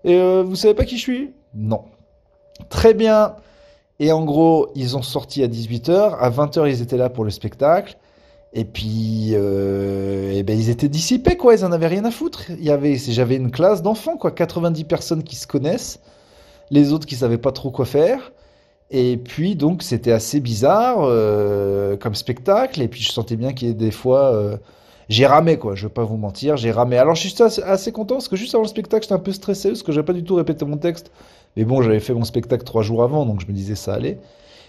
Et 0.05 0.15
euh, 0.17 0.43
vous 0.43 0.57
savez 0.57 0.75
pas 0.75 0.85
qui 0.85 0.97
je 0.97 1.03
suis? 1.03 1.31
Non. 1.55 1.85
Très 2.69 2.95
bien. 2.95 3.37
Et 3.99 4.13
en 4.13 4.25
gros, 4.25 4.71
ils 4.75 4.97
ont 4.97 5.03
sorti 5.03 5.43
à 5.43 5.49
18h. 5.49 6.17
À 6.19 6.31
20h, 6.31 6.69
ils 6.69 6.83
étaient 6.83 6.97
là 6.97 7.11
pour 7.11 7.25
le 7.25 7.31
spectacle. 7.31 7.97
Et 8.53 8.65
puis, 8.65 9.31
euh, 9.33 10.33
et 10.33 10.43
ben, 10.43 10.59
ils 10.59 10.71
étaient 10.71 10.89
dissipés, 10.89 11.37
quoi. 11.37 11.55
Ils 11.55 11.65
en 11.65 11.73
avaient 11.73 11.87
rien 11.87 12.05
à 12.05 12.11
foutre. 12.11 12.45
Avait, 12.69 12.97
j'avais 12.97 13.37
une 13.37 13.51
classe 13.51 13.83
d'enfants, 13.83 14.17
quoi. 14.17 14.33
90 14.33 14.85
personnes 14.85 15.23
qui 15.23 15.37
se 15.37 15.47
connaissent. 15.47 16.01
Les 16.71 16.93
autres 16.93 17.07
qui 17.07 17.15
savaient 17.15 17.39
pas 17.39 17.53
trop 17.53 17.71
quoi 17.71 17.85
faire. 17.85 18.33
Et 18.91 19.17
puis, 19.19 19.55
donc, 19.55 19.83
c'était 19.83 20.13
assez 20.13 20.41
bizarre 20.41 20.99
euh, 21.01 21.97
comme 21.97 22.15
spectacle. 22.15 22.83
Et 22.83 22.89
puis, 22.89 23.03
je 23.03 23.13
sentais 23.13 23.37
bien 23.37 23.53
qu'il 23.53 23.69
y 23.69 23.71
ait 23.71 23.75
des 23.75 23.93
fois 23.93 24.35
euh, 24.35 24.57
j'ai 25.11 25.27
ramé 25.27 25.59
quoi, 25.59 25.75
je 25.75 25.89
vais 25.89 25.93
pas 25.93 26.05
vous 26.05 26.17
mentir, 26.17 26.57
j'ai 26.57 26.71
ramé. 26.71 26.97
Alors 26.97 27.17
je 27.17 27.29
suis 27.29 27.43
assez, 27.43 27.91
content 27.93 28.15
parce 28.15 28.29
que 28.29 28.37
juste 28.37 28.55
avant 28.55 28.63
le 28.63 28.69
spectacle, 28.69 29.03
j'étais 29.03 29.15
un 29.15 29.19
peu 29.19 29.33
stressé 29.33 29.71
parce 29.71 29.83
que 29.83 29.91
j'avais 29.91 30.07
pas 30.07 30.13
du 30.13 30.23
tout 30.23 30.37
répété 30.37 30.65
mon 30.65 30.77
texte. 30.77 31.11
Mais 31.57 31.65
bon, 31.65 31.83
j'avais 31.83 31.99
fait 31.99 32.15
mon 32.15 32.23
spectacle 32.23 32.63
trois 32.63 32.83
jours 32.83 33.03
avant, 33.03 33.27
donc 33.27 33.41
je 33.41 33.47
me 33.47 33.53
disais 33.53 33.75
ça 33.75 33.93
allait. 33.95 34.21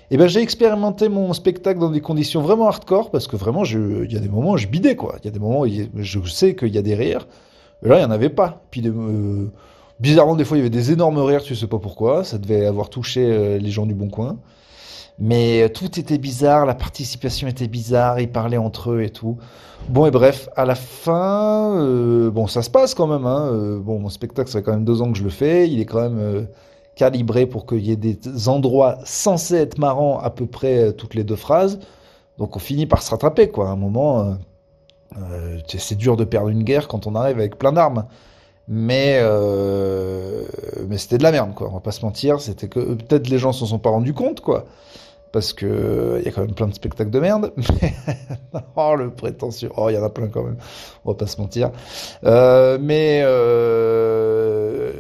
Et 0.09 0.17
ben 0.17 0.27
j'ai 0.27 0.41
expérimenté 0.41 1.09
mon 1.09 1.31
spectacle 1.33 1.79
dans 1.79 1.91
des 1.91 2.01
conditions 2.01 2.41
vraiment 2.41 2.67
hardcore 2.67 3.11
parce 3.11 3.27
que 3.27 3.37
vraiment 3.37 3.63
il 3.63 4.11
y 4.11 4.17
a 4.17 4.19
des 4.19 4.29
moments 4.29 4.53
où 4.53 4.57
je 4.57 4.65
bidais 4.65 4.95
quoi. 4.95 5.17
Il 5.21 5.25
y 5.25 5.27
a 5.27 5.31
des 5.31 5.39
moments 5.39 5.61
où 5.61 5.67
je 5.95 6.19
sais 6.27 6.55
qu'il 6.55 6.73
y 6.73 6.77
a 6.79 6.81
des 6.81 6.95
rires. 6.95 7.27
Et 7.85 7.87
là 7.87 7.99
il 7.99 8.01
y 8.01 8.05
en 8.05 8.11
avait 8.11 8.29
pas. 8.29 8.63
Puis 8.71 8.81
euh, 8.87 9.45
bizarrement 9.99 10.35
des 10.35 10.43
fois 10.43 10.57
il 10.57 10.61
y 10.61 10.63
avait 10.63 10.71
des 10.71 10.91
énormes 10.91 11.19
rires, 11.19 11.43
tu 11.43 11.55
sais 11.55 11.67
pas 11.67 11.79
pourquoi. 11.79 12.23
Ça 12.23 12.39
devait 12.39 12.65
avoir 12.65 12.89
touché 12.89 13.23
euh, 13.23 13.59
les 13.59 13.69
gens 13.69 13.85
du 13.85 13.93
bon 13.93 14.09
coin. 14.09 14.39
Mais 15.19 15.63
euh, 15.63 15.69
tout 15.69 15.99
était 15.99 16.17
bizarre, 16.17 16.65
la 16.65 16.75
participation 16.75 17.47
était 17.47 17.67
bizarre, 17.67 18.19
ils 18.19 18.31
parlaient 18.31 18.57
entre 18.57 18.91
eux 18.91 19.03
et 19.03 19.09
tout. 19.09 19.37
Bon 19.89 20.05
et 20.05 20.11
bref, 20.11 20.49
à 20.55 20.65
la 20.65 20.75
fin, 20.75 22.29
bon 22.29 22.47
ça 22.47 22.61
se 22.61 22.69
passe 22.69 22.93
quand 22.93 23.07
même. 23.07 23.25
Hein, 23.25 23.79
bon 23.83 23.99
mon 23.99 24.09
spectacle 24.09 24.49
ça 24.49 24.59
fait 24.59 24.63
quand 24.63 24.73
même 24.73 24.85
deux 24.85 25.01
ans 25.01 25.11
que 25.11 25.17
je 25.17 25.23
le 25.23 25.29
fais, 25.31 25.67
il 25.67 25.79
est 25.79 25.85
quand 25.85 26.01
même 26.07 26.47
calibré 26.95 27.45
pour 27.45 27.65
qu'il 27.65 27.79
y 27.79 27.91
ait 27.91 27.95
des 27.95 28.47
endroits 28.47 28.99
censés 29.05 29.55
être 29.55 29.77
marrants 29.77 30.19
à 30.19 30.29
peu 30.29 30.45
près 30.45 30.77
euh, 30.77 30.91
toutes 30.91 31.15
les 31.15 31.23
deux 31.23 31.35
phrases. 31.35 31.79
Donc 32.37 32.55
on 32.55 32.59
finit 32.59 32.85
par 32.85 33.01
se 33.01 33.11
rattraper, 33.11 33.49
quoi. 33.49 33.69
À 33.69 33.71
un 33.71 33.75
moment, 33.75 34.19
euh, 34.19 34.33
euh, 35.17 35.59
c'est 35.67 35.97
dur 35.97 36.17
de 36.17 36.23
perdre 36.23 36.49
une 36.49 36.63
guerre 36.63 36.87
quand 36.87 37.07
on 37.07 37.15
arrive 37.15 37.37
avec 37.37 37.57
plein 37.57 37.71
d'armes. 37.71 38.05
Mais, 38.71 39.21
mais 40.87 40.97
c'était 40.97 41.17
de 41.17 41.23
la 41.23 41.31
merde, 41.31 41.53
quoi. 41.53 41.67
On 41.69 41.73
va 41.73 41.79
pas 41.81 41.91
se 41.91 42.03
mentir. 42.05 42.39
C'était 42.39 42.69
que 42.69 42.79
peut-être 42.79 43.27
les 43.27 43.37
gens 43.37 43.51
s'en 43.51 43.65
sont 43.65 43.79
pas 43.79 43.89
rendus 43.89 44.13
compte, 44.13 44.41
quoi 44.41 44.65
parce 45.31 45.53
que 45.53 46.17
il 46.19 46.25
y 46.25 46.27
a 46.27 46.31
quand 46.31 46.41
même 46.41 46.53
plein 46.53 46.67
de 46.67 46.73
spectacles 46.73 47.09
de 47.09 47.19
merde. 47.19 47.53
oh 48.75 48.95
le 48.95 49.11
prétentieux, 49.11 49.69
oh 49.77 49.89
il 49.89 49.95
y 49.95 49.97
en 49.97 50.03
a 50.03 50.09
plein 50.09 50.27
quand 50.27 50.43
même. 50.43 50.57
On 51.05 51.11
va 51.11 51.17
pas 51.17 51.27
se 51.27 51.39
mentir. 51.39 51.71
Euh, 52.25 52.77
mais 52.81 53.21
euh, 53.23 54.91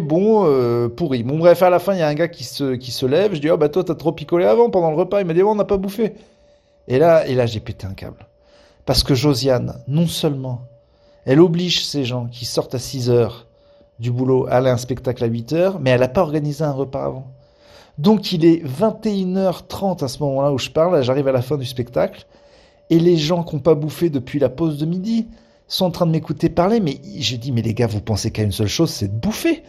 bon 0.00 0.44
euh, 0.46 0.88
pourri. 0.88 1.22
Bon 1.22 1.38
bref 1.38 1.62
à 1.62 1.70
la 1.70 1.78
fin 1.78 1.94
il 1.94 1.98
y 1.98 2.02
a 2.02 2.08
un 2.08 2.14
gars 2.14 2.28
qui 2.28 2.44
se 2.44 2.74
qui 2.74 2.92
se 2.92 3.06
lève. 3.06 3.34
Je 3.34 3.40
dis 3.40 3.50
oh 3.50 3.56
bah 3.56 3.68
toi 3.68 3.82
t'as 3.82 3.94
trop 3.94 4.12
picolé 4.12 4.44
avant 4.44 4.70
pendant 4.70 4.90
le 4.90 4.96
repas. 4.96 5.20
Il 5.20 5.26
m'a 5.26 5.34
dit 5.34 5.42
oh, 5.42 5.50
on 5.50 5.54
n'a 5.56 5.64
pas 5.64 5.78
bouffé. 5.78 6.14
Et 6.88 6.98
là 6.98 7.26
et 7.26 7.34
là 7.34 7.46
j'ai 7.46 7.60
pété 7.60 7.86
un 7.86 7.94
câble 7.94 8.26
parce 8.84 9.02
que 9.02 9.14
Josiane 9.14 9.82
non 9.88 10.06
seulement 10.06 10.60
elle 11.26 11.40
oblige 11.40 11.84
ces 11.84 12.04
gens 12.04 12.26
qui 12.26 12.44
sortent 12.44 12.74
à 12.74 12.78
6 12.78 13.10
heures 13.10 13.46
du 13.98 14.10
boulot 14.10 14.46
à 14.46 14.52
aller 14.52 14.70
à 14.70 14.74
un 14.74 14.78
spectacle 14.78 15.24
à 15.24 15.26
8 15.26 15.52
heures, 15.52 15.80
mais 15.80 15.90
elle 15.90 16.00
n'a 16.00 16.08
pas 16.08 16.22
organisé 16.22 16.64
un 16.64 16.72
repas 16.72 17.04
avant. 17.04 17.26
Donc 17.98 18.32
il 18.32 18.44
est 18.44 18.64
21h30 18.64 20.04
à 20.04 20.08
ce 20.08 20.22
moment-là 20.22 20.52
où 20.52 20.58
je 20.58 20.70
parle, 20.70 21.02
j'arrive 21.02 21.28
à 21.28 21.32
la 21.32 21.42
fin 21.42 21.56
du 21.56 21.64
spectacle, 21.64 22.26
et 22.90 22.98
les 22.98 23.16
gens 23.16 23.42
qui 23.42 23.56
n'ont 23.56 23.62
pas 23.62 23.74
bouffé 23.74 24.08
depuis 24.08 24.38
la 24.38 24.48
pause 24.48 24.78
de 24.78 24.86
midi 24.86 25.26
sont 25.66 25.86
en 25.86 25.90
train 25.90 26.06
de 26.06 26.12
m'écouter 26.12 26.48
parler, 26.48 26.78
mais 26.78 27.00
je 27.18 27.36
dis, 27.36 27.50
mais 27.50 27.62
les 27.62 27.74
gars, 27.74 27.88
vous 27.88 28.00
pensez 28.00 28.30
qu'à 28.30 28.42
une 28.42 28.52
seule 28.52 28.68
chose, 28.68 28.90
c'est 28.90 29.08
de 29.08 29.18
bouffer. 29.18 29.64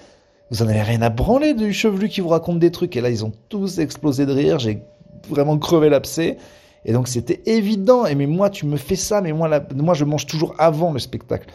Vous 0.52 0.62
en 0.62 0.68
avez 0.68 0.84
rien 0.84 1.02
à 1.02 1.10
branler 1.10 1.54
du 1.56 1.74
chevelu 1.74 2.08
qui 2.08 2.22
vous 2.22 2.30
raconte 2.30 2.60
des 2.60 2.72
trucs, 2.72 2.96
et 2.96 3.02
là 3.02 3.10
ils 3.10 3.26
ont 3.26 3.32
tous 3.50 3.80
explosé 3.80 4.26
de 4.26 4.34
rire, 4.34 4.60
j'ai 4.60 4.84
vraiment 5.28 5.58
crevé 5.58 5.90
l'abcès. 5.90 6.38
Et 6.88 6.94
donc 6.94 7.08
c'était 7.08 7.42
évident. 7.46 8.06
Et 8.06 8.16
mais 8.16 8.26
moi, 8.26 8.50
tu 8.50 8.66
me 8.66 8.78
fais 8.78 8.96
ça, 8.96 9.22
mais 9.22 9.34
moi, 9.34 9.50
moi, 9.76 9.94
je 9.94 10.06
mange 10.06 10.26
toujours 10.26 10.56
avant 10.58 10.92
le 10.92 11.00
spectacle. 11.00 11.48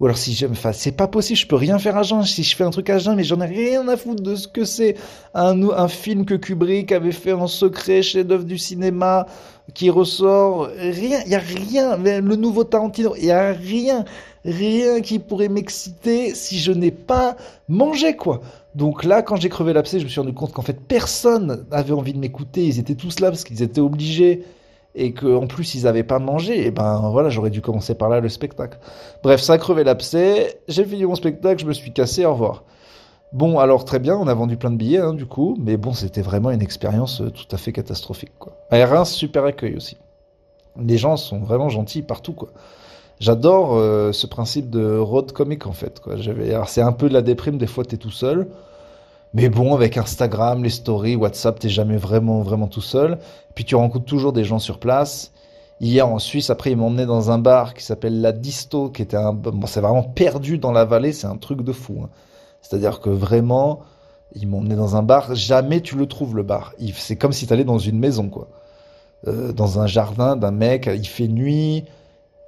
Ou 0.00 0.06
alors 0.06 0.16
si 0.16 0.32
j'aime, 0.32 0.52
enfin, 0.52 0.72
c'est 0.72 0.92
pas 0.92 1.08
possible, 1.08 1.38
je 1.38 1.46
peux 1.46 1.56
rien 1.56 1.78
faire 1.78 1.96
à 1.96 2.04
jeun. 2.04 2.22
Si 2.22 2.44
je 2.44 2.56
fais 2.56 2.64
un 2.64 2.70
truc 2.70 2.88
à 2.88 2.98
jeun, 2.98 3.16
mais 3.16 3.24
j'en 3.24 3.40
ai 3.40 3.46
rien 3.46 3.86
à 3.88 3.96
foutre 3.96 4.22
de 4.22 4.36
ce 4.36 4.46
que 4.48 4.64
c'est. 4.64 4.96
Un, 5.34 5.88
film 5.88 6.24
que 6.24 6.34
Kubrick 6.34 6.92
avait 6.92 7.12
fait 7.12 7.32
en 7.32 7.48
secret, 7.48 8.02
chef-d'œuvre 8.02 8.44
du 8.44 8.58
cinéma, 8.58 9.26
qui 9.74 9.90
ressort. 9.90 10.68
Rien, 10.78 11.18
il 11.26 11.32
y 11.32 11.34
a 11.34 11.40
rien. 11.40 11.96
Le 11.96 12.36
nouveau 12.36 12.64
Tarantino, 12.64 13.14
il 13.18 13.26
y 13.26 13.32
a 13.32 13.52
rien, 13.52 14.04
rien 14.44 15.00
qui 15.00 15.18
pourrait 15.18 15.48
m'exciter 15.48 16.32
si 16.34 16.60
je 16.60 16.70
n'ai 16.70 16.92
pas 16.92 17.36
mangé, 17.68 18.14
quoi. 18.14 18.40
Donc 18.76 19.02
là, 19.02 19.22
quand 19.22 19.34
j'ai 19.34 19.48
crevé 19.48 19.72
l'abcès, 19.72 19.98
je 19.98 20.04
me 20.04 20.08
suis 20.08 20.20
rendu 20.20 20.32
compte 20.32 20.52
qu'en 20.52 20.62
fait, 20.62 20.78
personne 20.80 21.66
n'avait 21.72 21.92
envie 21.92 22.12
de 22.12 22.18
m'écouter. 22.20 22.64
Ils 22.64 22.78
étaient 22.78 22.94
tous 22.94 23.18
là 23.18 23.30
parce 23.30 23.42
qu'ils 23.42 23.62
étaient 23.64 23.80
obligés 23.80 24.44
et 24.94 25.12
qu'en 25.12 25.46
plus 25.46 25.74
ils 25.74 25.84
n'avaient 25.84 26.02
pas 26.02 26.18
mangé, 26.18 26.66
et 26.66 26.70
ben 26.70 27.08
voilà, 27.10 27.28
j'aurais 27.28 27.50
dû 27.50 27.60
commencer 27.60 27.94
par 27.94 28.08
là 28.08 28.20
le 28.20 28.28
spectacle. 28.28 28.78
Bref, 29.22 29.40
ça 29.40 29.54
a 29.54 29.58
crevé 29.58 29.84
l'abcès, 29.84 30.60
j'ai 30.68 30.84
fini 30.84 31.04
mon 31.04 31.14
spectacle, 31.14 31.60
je 31.60 31.66
me 31.66 31.72
suis 31.72 31.92
cassé, 31.92 32.24
au 32.24 32.32
revoir. 32.32 32.64
Bon, 33.32 33.58
alors 33.58 33.84
très 33.84 33.98
bien, 33.98 34.16
on 34.16 34.26
a 34.26 34.34
vendu 34.34 34.56
plein 34.56 34.70
de 34.70 34.76
billets 34.76 34.98
hein, 34.98 35.12
du 35.12 35.26
coup, 35.26 35.56
mais 35.60 35.76
bon, 35.76 35.92
c'était 35.92 36.22
vraiment 36.22 36.50
une 36.50 36.62
expérience 36.62 37.20
euh, 37.20 37.30
tout 37.30 37.44
à 37.52 37.58
fait 37.58 37.72
catastrophique. 37.72 38.32
Quoi. 38.38 38.56
À 38.70 38.84
Reims, 38.86 39.10
super 39.10 39.44
accueil 39.44 39.76
aussi. 39.76 39.98
Les 40.80 40.96
gens 40.96 41.16
sont 41.16 41.38
vraiment 41.38 41.68
gentils 41.68 42.02
partout, 42.02 42.32
quoi. 42.32 42.48
J'adore 43.20 43.74
euh, 43.74 44.12
ce 44.12 44.26
principe 44.26 44.70
de 44.70 44.96
road 44.96 45.32
comic 45.32 45.66
en 45.66 45.72
fait. 45.72 46.00
Quoi. 46.00 46.14
C'est 46.66 46.82
un 46.82 46.92
peu 46.92 47.08
de 47.08 47.14
la 47.14 47.22
déprime, 47.22 47.58
des 47.58 47.66
fois 47.66 47.84
t'es 47.84 47.96
tout 47.96 48.12
seul, 48.12 48.48
mais 49.34 49.48
bon, 49.48 49.74
avec 49.74 49.96
Instagram, 49.96 50.64
les 50.64 50.70
stories, 50.70 51.16
WhatsApp, 51.16 51.58
t'es 51.58 51.68
jamais 51.68 51.96
vraiment, 51.96 52.40
vraiment 52.40 52.66
tout 52.66 52.80
seul. 52.80 53.18
Puis 53.54 53.64
tu 53.64 53.74
rencontres 53.74 54.06
toujours 54.06 54.32
des 54.32 54.44
gens 54.44 54.58
sur 54.58 54.78
place. 54.78 55.32
Hier 55.80 56.08
en 56.08 56.18
Suisse, 56.18 56.50
après, 56.50 56.72
ils 56.72 56.76
m'ont 56.76 56.86
emmené 56.86 57.06
dans 57.06 57.30
un 57.30 57.38
bar 57.38 57.74
qui 57.74 57.84
s'appelle 57.84 58.20
La 58.20 58.32
Disto, 58.32 58.88
qui 58.88 59.02
était 59.02 59.16
un, 59.16 59.32
bon, 59.32 59.66
c'est 59.66 59.80
vraiment 59.80 60.02
perdu 60.02 60.58
dans 60.58 60.72
la 60.72 60.84
vallée, 60.84 61.12
c'est 61.12 61.26
un 61.26 61.36
truc 61.36 61.62
de 61.62 61.72
fou. 61.72 62.00
Hein. 62.02 62.08
C'est-à-dire 62.62 63.00
que 63.00 63.10
vraiment, 63.10 63.80
ils 64.34 64.48
m'ont 64.48 64.58
emmené 64.58 64.74
dans 64.74 64.96
un 64.96 65.02
bar, 65.02 65.34
jamais 65.34 65.80
tu 65.80 65.96
le 65.96 66.06
trouves 66.06 66.34
le 66.34 66.42
bar. 66.42 66.74
C'est 66.94 67.16
comme 67.16 67.32
si 67.32 67.46
t'allais 67.46 67.64
dans 67.64 67.78
une 67.78 67.98
maison, 67.98 68.28
quoi. 68.28 68.48
Euh, 69.26 69.52
dans 69.52 69.80
un 69.80 69.86
jardin 69.86 70.36
d'un 70.36 70.52
mec, 70.52 70.88
il 70.92 71.06
fait 71.06 71.28
nuit, 71.28 71.84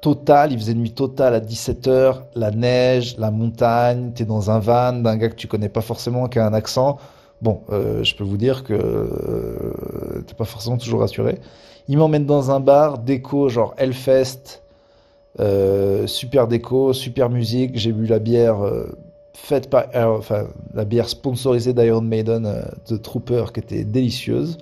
total, 0.01 0.53
il 0.53 0.59
faisait 0.59 0.75
nuit 0.75 0.93
totale 0.93 1.35
à 1.35 1.41
17h, 1.41 2.23
la 2.35 2.51
neige, 2.51 3.17
la 3.19 3.31
montagne, 3.31 4.13
t'es 4.15 4.25
dans 4.25 4.51
un 4.51 4.59
van 4.59 4.93
d'un 4.95 5.17
gars 5.17 5.29
que 5.29 5.35
tu 5.35 5.47
connais 5.47 5.69
pas 5.69 5.81
forcément, 5.81 6.29
qui 6.29 6.39
a 6.39 6.47
un 6.47 6.55
accent. 6.55 6.99
Bon, 7.43 7.63
euh, 7.71 8.03
je 8.05 8.15
peux 8.15 8.25
vous 8.25 8.37
dire 8.37 8.65
que 8.65 8.75
euh, 8.75 10.23
t'es 10.27 10.35
pas 10.35 10.45
forcément 10.45 10.77
toujours 10.77 11.01
rassuré. 11.01 11.39
Il 11.89 11.99
m'emmène 11.99 12.27
dans 12.27 12.51
un 12.51 12.61
bar, 12.61 12.99
déco 12.99 13.49
genre 13.49 13.75
Hellfest, 13.77 14.63
euh, 15.41 16.07
super 16.07 16.49
déco, 16.49 16.93
super 16.93 17.31
musique. 17.31 17.73
J'ai 17.75 17.93
bu 17.93 18.07
la 18.07 18.19
bière 18.19 18.59
faite 19.33 19.71
par, 19.71 19.87
enfin 19.95 20.49
la 20.75 20.85
bière 20.85 21.09
sponsorisée 21.09 21.73
d'Iron 21.73 22.03
Maiden 22.03 22.63
de 22.89 22.97
Trooper 22.97 23.47
qui 23.53 23.61
était 23.61 23.85
délicieuse. 23.85 24.59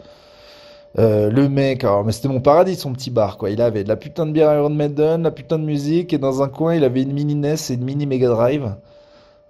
Euh, 0.96 1.30
le 1.30 1.48
mec, 1.48 1.84
alors, 1.84 2.04
mais 2.04 2.12
c'était 2.12 2.28
mon 2.28 2.40
paradis, 2.40 2.76
son 2.76 2.92
petit 2.92 3.10
bar, 3.10 3.36
quoi. 3.36 3.50
Il 3.50 3.60
avait 3.60 3.84
de 3.84 3.88
la 3.88 3.96
putain 3.96 4.26
de 4.26 4.32
bière 4.32 4.54
Iron 4.54 4.70
Maiden, 4.70 5.22
la 5.22 5.30
putain 5.30 5.58
de 5.58 5.64
musique, 5.64 6.12
et 6.12 6.18
dans 6.18 6.42
un 6.42 6.48
coin, 6.48 6.74
il 6.74 6.84
avait 6.84 7.02
une 7.02 7.12
mini 7.12 7.34
NES 7.34 7.54
et 7.70 7.74
une 7.74 7.84
mini 7.84 8.06
Mega 8.06 8.28
Drive, 8.28 8.74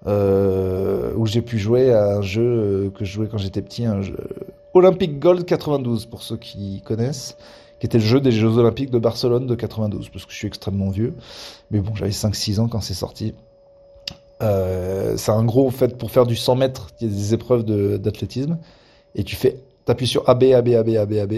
euh, 0.06 1.12
où 1.16 1.26
j'ai 1.26 1.42
pu 1.42 1.58
jouer 1.58 1.92
à 1.92 2.16
un 2.16 2.22
jeu 2.22 2.42
euh, 2.42 2.90
que 2.90 3.04
je 3.04 3.12
jouais 3.12 3.28
quand 3.28 3.38
j'étais 3.38 3.62
petit, 3.62 3.84
un 3.84 4.02
jeu 4.02 4.16
Olympic 4.74 5.18
Gold 5.18 5.44
92, 5.44 6.06
pour 6.06 6.22
ceux 6.22 6.36
qui 6.36 6.82
connaissent, 6.84 7.36
qui 7.80 7.86
était 7.86 7.98
le 7.98 8.04
jeu 8.04 8.20
des 8.20 8.32
Jeux 8.32 8.58
Olympiques 8.58 8.90
de 8.90 8.98
Barcelone 8.98 9.46
de 9.46 9.54
92, 9.54 10.08
parce 10.08 10.26
que 10.26 10.32
je 10.32 10.36
suis 10.36 10.48
extrêmement 10.48 10.90
vieux. 10.90 11.14
Mais 11.70 11.80
bon, 11.80 11.94
j'avais 11.94 12.10
5-6 12.10 12.60
ans 12.60 12.68
quand 12.68 12.80
c'est 12.80 12.94
sorti. 12.94 13.34
c'est 14.40 15.30
un 15.30 15.44
gros, 15.44 15.70
fait, 15.70 15.96
pour 15.96 16.10
faire 16.10 16.26
du 16.26 16.36
100 16.36 16.56
mètres, 16.56 16.88
il 17.00 17.08
y 17.08 17.10
a 17.10 17.14
des 17.14 17.34
épreuves 17.34 17.64
d'athlétisme, 17.64 18.58
et 19.14 19.24
tu 19.24 19.36
fais 19.36 19.56
T'appuies 19.88 20.06
sur 20.06 20.28
AB, 20.28 20.42
AB, 20.52 20.68
AB, 20.68 20.88
AB, 20.96 21.12
AB 21.14 21.34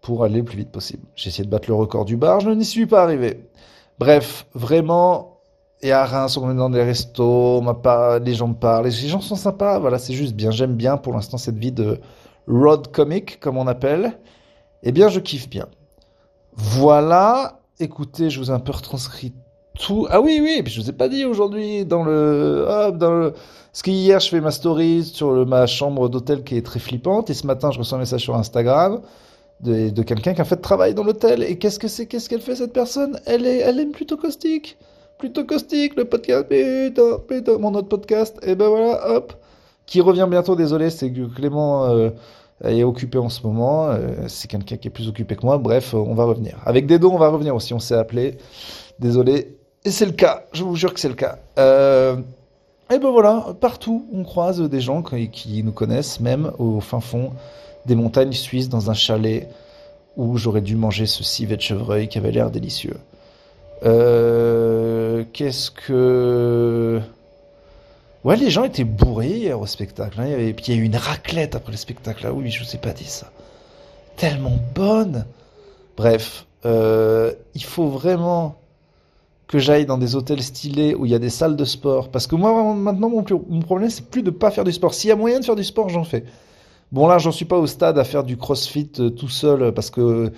pour 0.00 0.22
aller 0.22 0.36
le 0.36 0.44
plus 0.44 0.58
vite 0.58 0.70
possible. 0.70 1.02
J'ai 1.16 1.30
essayé 1.30 1.44
de 1.44 1.50
battre 1.50 1.68
le 1.68 1.74
record 1.74 2.04
du 2.04 2.16
bar, 2.16 2.38
je 2.38 2.50
n'y 2.50 2.64
suis 2.64 2.86
pas 2.86 3.02
arrivé. 3.02 3.48
Bref, 3.98 4.46
vraiment, 4.54 5.40
et 5.82 5.90
à 5.90 6.04
Reims, 6.04 6.36
on 6.36 6.52
est 6.52 6.54
dans 6.54 6.70
des 6.70 6.84
restos, 6.84 7.60
les 8.24 8.34
gens 8.34 8.46
me 8.46 8.54
parlent, 8.54 8.84
les 8.84 9.08
gens 9.08 9.20
sont 9.20 9.34
sympas, 9.34 9.80
voilà, 9.80 9.98
c'est 9.98 10.12
juste 10.12 10.36
bien. 10.36 10.52
J'aime 10.52 10.76
bien 10.76 10.96
pour 10.96 11.14
l'instant 11.14 11.36
cette 11.36 11.58
vie 11.58 11.72
de 11.72 11.98
road 12.46 12.92
comic, 12.92 13.40
comme 13.40 13.56
on 13.56 13.66
appelle. 13.66 14.20
Eh 14.84 14.92
bien, 14.92 15.08
je 15.08 15.18
kiffe 15.18 15.50
bien. 15.50 15.66
Voilà, 16.54 17.58
écoutez, 17.80 18.30
je 18.30 18.38
vous 18.38 18.52
ai 18.52 18.54
un 18.54 18.60
peu 18.60 18.70
retranscrit 18.70 19.32
tout. 19.80 20.06
Ah 20.10 20.20
oui, 20.20 20.38
oui, 20.40 20.62
je 20.64 20.80
vous 20.80 20.88
ai 20.88 20.92
pas 20.92 21.08
dit 21.08 21.24
aujourd'hui 21.24 21.84
dans 21.84 22.04
le, 22.04 23.34
parce 23.74 23.82
qu'hier 23.82 24.20
je 24.20 24.28
fais 24.28 24.40
ma 24.40 24.52
story 24.52 25.02
sur 25.02 25.44
ma 25.48 25.66
chambre 25.66 26.08
d'hôtel 26.08 26.44
qui 26.44 26.56
est 26.56 26.64
très 26.64 26.78
flippante 26.78 27.28
et 27.28 27.34
ce 27.34 27.44
matin 27.44 27.72
je 27.72 27.80
reçois 27.80 27.98
un 27.98 28.02
message 28.02 28.20
sur 28.20 28.36
Instagram 28.36 29.00
de, 29.60 30.02
quelqu'un 30.02 30.32
qui 30.32 30.40
a 30.40 30.44
fait 30.44 30.54
de 30.54 30.60
travail 30.60 30.94
dans 30.94 31.02
l'hôtel 31.02 31.42
et 31.42 31.58
qu'est-ce 31.58 31.80
que 31.80 31.88
c'est, 31.88 32.06
qu'est-ce 32.06 32.28
qu'elle 32.28 32.40
fait 32.40 32.54
cette 32.54 32.72
personne? 32.72 33.18
Elle 33.26 33.44
est, 33.46 33.58
elle 33.58 33.80
aime 33.80 33.90
plutôt 33.90 34.16
caustique, 34.16 34.78
plutôt 35.18 35.44
caustique 35.44 35.96
le 35.96 36.04
podcast, 36.04 36.46
plutôt, 36.46 37.18
plutôt 37.18 37.58
mon 37.58 37.74
autre 37.74 37.88
podcast 37.88 38.38
et 38.46 38.54
ben 38.54 38.68
voilà, 38.68 39.08
hop, 39.08 39.32
qui 39.86 40.00
revient 40.00 40.28
bientôt. 40.30 40.54
Désolé, 40.54 40.90
c'est 40.90 41.10
que 41.10 41.26
Clément. 41.34 41.86
Euh, 41.86 42.10
est 42.62 42.84
occupé 42.84 43.18
en 43.18 43.28
ce 43.28 43.42
moment, 43.42 43.88
euh, 43.88 43.98
c'est 44.28 44.48
quelqu'un 44.48 44.76
qui 44.76 44.86
est 44.86 44.90
plus 44.90 45.08
occupé 45.08 45.34
que 45.34 45.44
moi, 45.44 45.58
bref, 45.58 45.92
on 45.92 46.14
va 46.14 46.24
revenir. 46.24 46.56
Avec 46.64 46.86
Dedo, 46.86 47.10
on 47.10 47.18
va 47.18 47.28
revenir 47.28 47.54
aussi, 47.54 47.74
on 47.74 47.80
s'est 47.80 47.96
appelé. 47.96 48.38
Désolé, 49.00 49.58
et 49.84 49.90
c'est 49.90 50.06
le 50.06 50.12
cas, 50.12 50.44
je 50.52 50.62
vous 50.62 50.76
jure 50.76 50.94
que 50.94 51.00
c'est 51.00 51.08
le 51.08 51.14
cas. 51.14 51.38
Euh, 51.58 52.16
et 52.90 52.98
ben 52.98 53.10
voilà, 53.10 53.54
partout 53.60 54.06
on 54.12 54.24
croise 54.24 54.60
des 54.60 54.80
gens 54.80 55.02
qui, 55.02 55.62
nous 55.62 55.72
connaissent, 55.72 56.20
même 56.20 56.52
au 56.58 56.80
fin 56.80 57.00
fond 57.00 57.32
des 57.86 57.94
montagnes 57.94 58.32
suisses, 58.32 58.68
dans 58.68 58.90
un 58.90 58.94
chalet 58.94 59.48
où 60.16 60.36
j'aurais 60.36 60.60
dû 60.60 60.76
manger 60.76 61.06
ce 61.06 61.24
civet 61.24 61.56
de 61.56 61.62
chevreuil 61.62 62.08
qui 62.08 62.18
avait 62.18 62.30
l'air 62.30 62.50
délicieux. 62.50 62.96
Euh, 63.84 65.24
Qu'est-ce 65.32 65.70
que... 65.70 67.00
Ouais, 68.22 68.36
les 68.36 68.50
gens 68.50 68.64
étaient 68.64 68.84
bourrés 68.84 69.28
hier 69.28 69.60
au 69.60 69.66
spectacle. 69.66 70.18
Hein. 70.20 70.52
Puis 70.56 70.66
il 70.68 70.74
y 70.74 70.78
a 70.78 70.80
eu 70.80 70.84
une 70.84 70.96
raclette 70.96 71.54
après 71.54 71.72
le 71.72 71.76
spectacle. 71.76 72.24
Là. 72.24 72.32
Oui, 72.32 72.50
je 72.50 72.64
vous 72.64 72.74
ai 72.74 72.78
pas 72.78 72.92
dit 72.92 73.04
ça. 73.04 73.30
tellement 74.16 74.56
bonne. 74.74 75.26
Bref, 75.96 76.46
euh, 76.64 77.32
il 77.54 77.64
faut 77.64 77.88
vraiment 77.88 78.56
que 79.46 79.58
j'aille 79.58 79.86
dans 79.86 79.98
des 79.98 80.16
hôtels 80.16 80.42
stylés 80.42 80.94
où 80.94 81.06
il 81.06 81.12
y 81.12 81.14
a 81.14 81.18
des 81.18 81.30
salles 81.30 81.56
de 81.56 81.64
sport. 81.64 82.10
Parce 82.10 82.26
que 82.26 82.34
moi, 82.34 82.74
maintenant, 82.74 83.10
mon, 83.10 83.22
problème, 83.60 83.90
c'est 83.90 84.08
plus 84.08 84.22
de 84.22 84.30
pas 84.30 84.50
faire 84.50 84.64
du 84.64 84.72
sport. 84.72 84.94
S'il 84.94 85.08
y 85.08 85.12
a 85.12 85.16
moyen 85.16 85.40
de 85.40 85.44
faire 85.44 85.56
du 85.56 85.64
sport, 85.64 85.88
j'en 85.88 86.04
fais. 86.04 86.24
Bon, 86.92 87.06
là, 87.06 87.18
j'en 87.18 87.32
suis 87.32 87.44
pas 87.44 87.58
au 87.58 87.66
stade 87.66 87.98
à 87.98 88.04
faire 88.04 88.24
du 88.24 88.36
crossfit 88.36 88.90
euh, 89.00 89.10
tout 89.10 89.28
seul 89.28 89.72
parce 89.72 89.90
que 89.90 90.32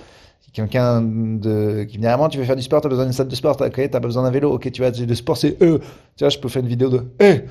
quelqu'un 0.57 1.03
de 1.03 1.85
qui 1.85 1.99
me 1.99 2.03
dit 2.03 2.09
ah, 2.09 2.29
tu 2.31 2.39
veux 2.39 2.45
faire 2.45 2.57
du 2.57 2.63
sport, 2.63 2.81
t'as 2.81 2.89
besoin 2.89 3.05
d'une 3.05 3.13
salle 3.13 3.29
de 3.29 3.35
sport, 3.35 3.57
t'as 3.57 3.69
pas 3.71 4.01
besoin 4.01 4.23
d'un 4.23 4.31
vélo, 4.31 4.55
ok, 4.55 4.73
tu 4.73 4.81
vas 4.81 4.91
de 4.91 5.15
sport, 5.15 5.37
c'est 5.37 5.63
eux. 5.63 5.81
Tu 6.17 6.25
vois, 6.25 6.31
je 6.31 6.39
peux 6.39 6.49
faire 6.49 6.63
une 6.63 6.69
vidéo 6.69 6.89
de 6.89 7.03
hé, 7.21 7.43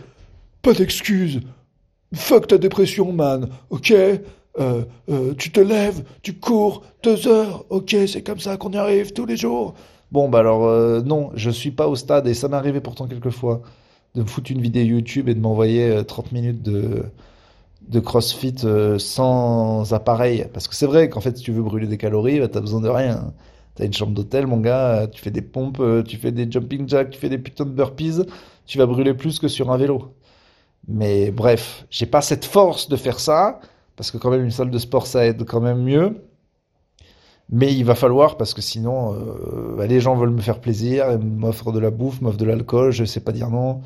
pas 0.63 0.74
d'excuses, 0.74 1.41
fuck 2.13 2.47
ta 2.47 2.57
dépression, 2.57 3.12
man, 3.12 3.50
ok. 3.69 3.91
Euh, 4.57 4.83
euh, 5.09 5.33
tu 5.38 5.51
te 5.51 5.59
lèves, 5.59 6.03
tu 6.21 6.33
cours 6.33 6.83
deux 7.03 7.27
heures, 7.27 7.65
ok, 7.69 7.95
c'est 8.07 8.24
comme 8.24 8.39
ça 8.39 8.57
qu'on 8.57 8.71
y 8.71 8.77
arrive 8.77 9.12
tous 9.12 9.25
les 9.25 9.38
jours. 9.38 9.75
Bon, 10.15 10.29
bah 10.29 10.39
alors, 10.39 10.65
euh, 10.65 11.01
non, 11.01 11.31
je 11.36 11.50
suis 11.50 11.72
pas 11.72 11.89
au 11.89 11.98
stade 11.98 12.25
et 12.25 12.34
ça 12.34 12.48
m'est 12.48 12.55
arrivé 12.55 12.79
pourtant 12.79 13.05
quelques 13.05 13.31
fois 13.31 13.62
de 14.15 14.22
me 14.22 14.25
foutre 14.25 14.50
une 14.50 14.62
vidéo 14.62 14.86
YouTube 14.86 15.27
et 15.27 15.36
de 15.36 15.41
m'envoyer 15.41 16.05
30 16.05 16.31
minutes 16.31 16.63
de, 16.63 18.00
CrossFit 18.00 18.55
sans 18.98 19.93
appareil. 19.93 20.48
Parce 20.53 20.69
que 20.69 20.75
c'est 20.75 20.86
vrai 20.86 21.10
qu'en 21.10 21.19
fait, 21.19 21.36
si 21.38 21.43
tu 21.43 21.51
veux 21.51 21.62
brûler 21.63 21.88
des 21.88 21.98
calories, 21.98 22.39
bah, 22.39 22.48
t'as 22.48 22.62
besoin 22.62 22.79
de 22.79 22.88
rien. 22.88 23.34
T'as 23.75 23.86
une 23.86 23.91
chambre 23.91 24.13
d'hôtel, 24.13 24.48
mon 24.48 24.62
gars, 24.62 25.07
tu 25.12 25.22
fais 25.22 25.31
des 25.31 25.41
pompes, 25.41 25.84
tu 26.07 26.15
fais 26.15 26.31
des 26.31 26.50
jumping 26.50 26.88
jacks, 26.88 27.10
tu 27.10 27.19
fais 27.19 27.27
des 27.27 27.38
putains 27.38 27.65
de 27.65 27.72
burpees, 27.72 28.22
tu 28.65 28.77
vas 28.77 28.86
brûler 28.86 29.15
plus 29.15 29.39
que 29.39 29.50
sur 29.50 29.69
un 29.69 29.75
vélo. 29.75 30.13
Mais 30.88 31.29
bref, 31.31 31.86
j'ai 31.89 32.05
pas 32.05 32.22
cette 32.22 32.45
force 32.45 32.88
de 32.88 32.95
faire 32.95 33.19
ça 33.19 33.60
parce 33.98 34.12
que 34.12 34.17
quand 34.17 34.31
même 34.31 34.45
une 34.45 34.51
salle 34.51 34.72
de 34.72 34.77
sport 34.77 35.07
ça 35.07 35.25
aide 35.25 35.43
quand 35.43 35.60
même 35.60 35.84
mieux. 35.84 36.22
Mais 37.50 37.74
il 37.74 37.86
va 37.86 37.96
falloir 37.96 38.38
parce 38.38 38.54
que 38.54 38.62
sinon 38.62 39.14
euh, 39.14 39.75
bah, 39.78 39.86
les 39.88 40.00
gens 40.00 40.16
veulent 40.16 40.32
me 40.32 40.42
faire 40.42 40.60
plaisir, 40.60 41.20
m'offrent 41.20 41.72
de 41.72 41.80
la 41.80 41.92
bouffe, 41.92 42.22
m'offrent 42.22 42.38
de 42.38 42.46
l'alcool, 42.46 42.92
je 42.92 43.06
sais 43.06 43.20
pas 43.20 43.32
dire 43.32 43.50
non. 43.50 43.82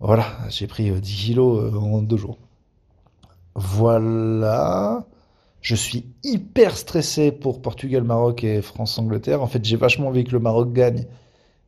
Voilà, 0.00 0.26
j'ai 0.48 0.66
pris 0.66 0.90
10 0.90 0.96
euh, 0.96 1.00
kilos 1.00 1.64
euh, 1.64 1.76
en 1.76 2.02
deux 2.02 2.16
jours. 2.16 2.38
Voilà. 3.54 5.06
Je 5.60 5.74
suis 5.74 6.06
hyper 6.24 6.76
stressé 6.76 7.32
pour 7.32 7.60
Portugal, 7.60 8.04
Maroc 8.04 8.44
et 8.44 8.62
France-Angleterre. 8.62 9.42
En 9.42 9.48
fait, 9.48 9.64
j'ai 9.64 9.76
vachement 9.76 10.08
envie 10.08 10.24
que 10.24 10.32
le 10.32 10.38
Maroc 10.38 10.72
gagne, 10.72 11.06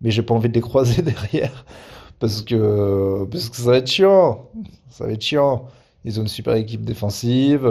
mais 0.00 0.11
j'ai 0.11 0.23
pas 0.23 0.35
envie 0.35 0.49
de 0.49 0.55
les 0.55 0.61
croiser 0.61 1.03
derrière 1.03 1.65
parce 2.21 2.43
que 2.43 3.25
parce 3.31 3.49
que 3.49 3.57
ça 3.57 3.71
va 3.71 3.77
être 3.79 3.89
chiant. 3.89 4.50
Ça 4.91 5.07
va 5.07 5.12
être 5.12 5.23
chiant. 5.23 5.67
Ils 6.05 6.19
ont 6.19 6.23
une 6.23 6.29
super 6.29 6.55
équipe 6.55 6.85
défensive. 6.85 7.67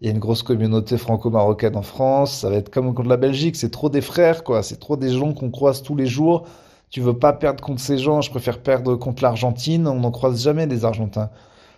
Il 0.00 0.06
y 0.06 0.10
a 0.10 0.12
une 0.12 0.18
grosse 0.18 0.42
communauté 0.42 0.98
franco-marocaine 0.98 1.76
en 1.76 1.82
France. 1.82 2.40
Ça 2.40 2.50
va 2.50 2.56
être 2.56 2.70
comme 2.70 2.92
contre 2.94 3.08
la 3.08 3.16
Belgique. 3.16 3.56
C'est 3.56 3.70
trop 3.70 3.88
des 3.88 4.02
frères, 4.02 4.44
quoi. 4.44 4.62
C'est 4.62 4.78
trop 4.78 4.96
des 4.96 5.10
gens 5.10 5.32
qu'on 5.32 5.50
croise 5.50 5.82
tous 5.82 5.96
les 5.96 6.06
jours. 6.06 6.46
Tu 6.90 7.00
veux 7.00 7.18
pas 7.18 7.32
perdre 7.32 7.62
contre 7.62 7.80
ces 7.80 7.98
gens. 7.98 8.20
Je 8.20 8.30
préfère 8.30 8.58
perdre 8.60 8.96
contre 8.96 9.22
l'Argentine. 9.22 9.88
On 9.88 10.00
n'en 10.00 10.10
croise 10.10 10.42
jamais 10.42 10.66
des 10.66 10.84
Argentins. 10.84 11.30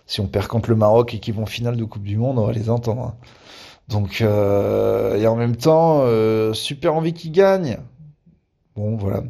Si 0.05 0.19
on 0.19 0.27
perd 0.27 0.47
contre 0.47 0.69
le 0.69 0.75
Maroc 0.75 1.13
et 1.13 1.19
qu'ils 1.19 1.33
vont 1.33 1.43
en 1.43 1.47
finale 1.47 1.77
de 1.77 1.83
Coupe 1.85 2.03
du 2.03 2.17
Monde, 2.17 2.39
on 2.39 2.45
va 2.45 2.51
les 2.51 2.69
entendre. 2.69 3.15
Donc, 3.87 4.21
euh, 4.21 5.17
et 5.17 5.25
en 5.27 5.35
même 5.35 5.55
temps, 5.55 6.01
euh, 6.03 6.53
super 6.53 6.95
envie 6.95 7.13
qu'ils 7.13 7.31
gagnent. 7.31 7.77
Bon, 8.79 8.95
voilà. 8.95 9.23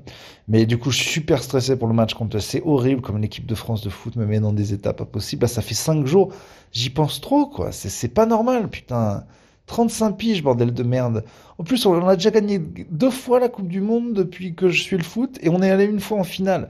Mais 0.47 0.67
du 0.67 0.77
coup, 0.77 0.91
je 0.91 0.97
suis 0.97 1.09
super 1.09 1.41
stressé 1.41 1.75
pour 1.75 1.87
le 1.87 1.95
match 1.95 2.13
contre. 2.13 2.37
C'est 2.37 2.61
horrible 2.63 3.01
comme 3.01 3.19
l'équipe 3.19 3.47
de 3.47 3.55
France 3.55 3.81
de 3.81 3.89
foot 3.89 4.15
me 4.15 4.27
met 4.27 4.39
dans 4.39 4.53
des 4.53 4.75
étapes 4.75 5.01
impossibles. 5.01 5.41
Bah, 5.41 5.47
ça 5.47 5.63
fait 5.63 5.73
5 5.73 6.05
jours. 6.05 6.31
J'y 6.71 6.91
pense 6.91 7.19
trop, 7.19 7.47
quoi. 7.47 7.71
C'est 7.71 8.13
pas 8.13 8.27
normal, 8.27 8.69
putain. 8.69 9.23
35 9.65 10.17
piges, 10.17 10.43
bordel 10.43 10.71
de 10.71 10.83
merde. 10.83 11.23
En 11.57 11.63
plus, 11.63 11.83
on 11.87 12.07
a 12.07 12.15
déjà 12.15 12.29
gagné 12.29 12.59
deux 12.59 13.09
fois 13.09 13.39
la 13.39 13.49
Coupe 13.49 13.69
du 13.69 13.81
Monde 13.81 14.13
depuis 14.13 14.53
que 14.53 14.69
je 14.69 14.83
suis 14.83 14.97
le 14.97 15.03
foot 15.03 15.39
et 15.41 15.49
on 15.49 15.63
est 15.63 15.71
allé 15.71 15.85
une 15.85 15.99
fois 15.99 16.19
en 16.19 16.23
finale. 16.23 16.69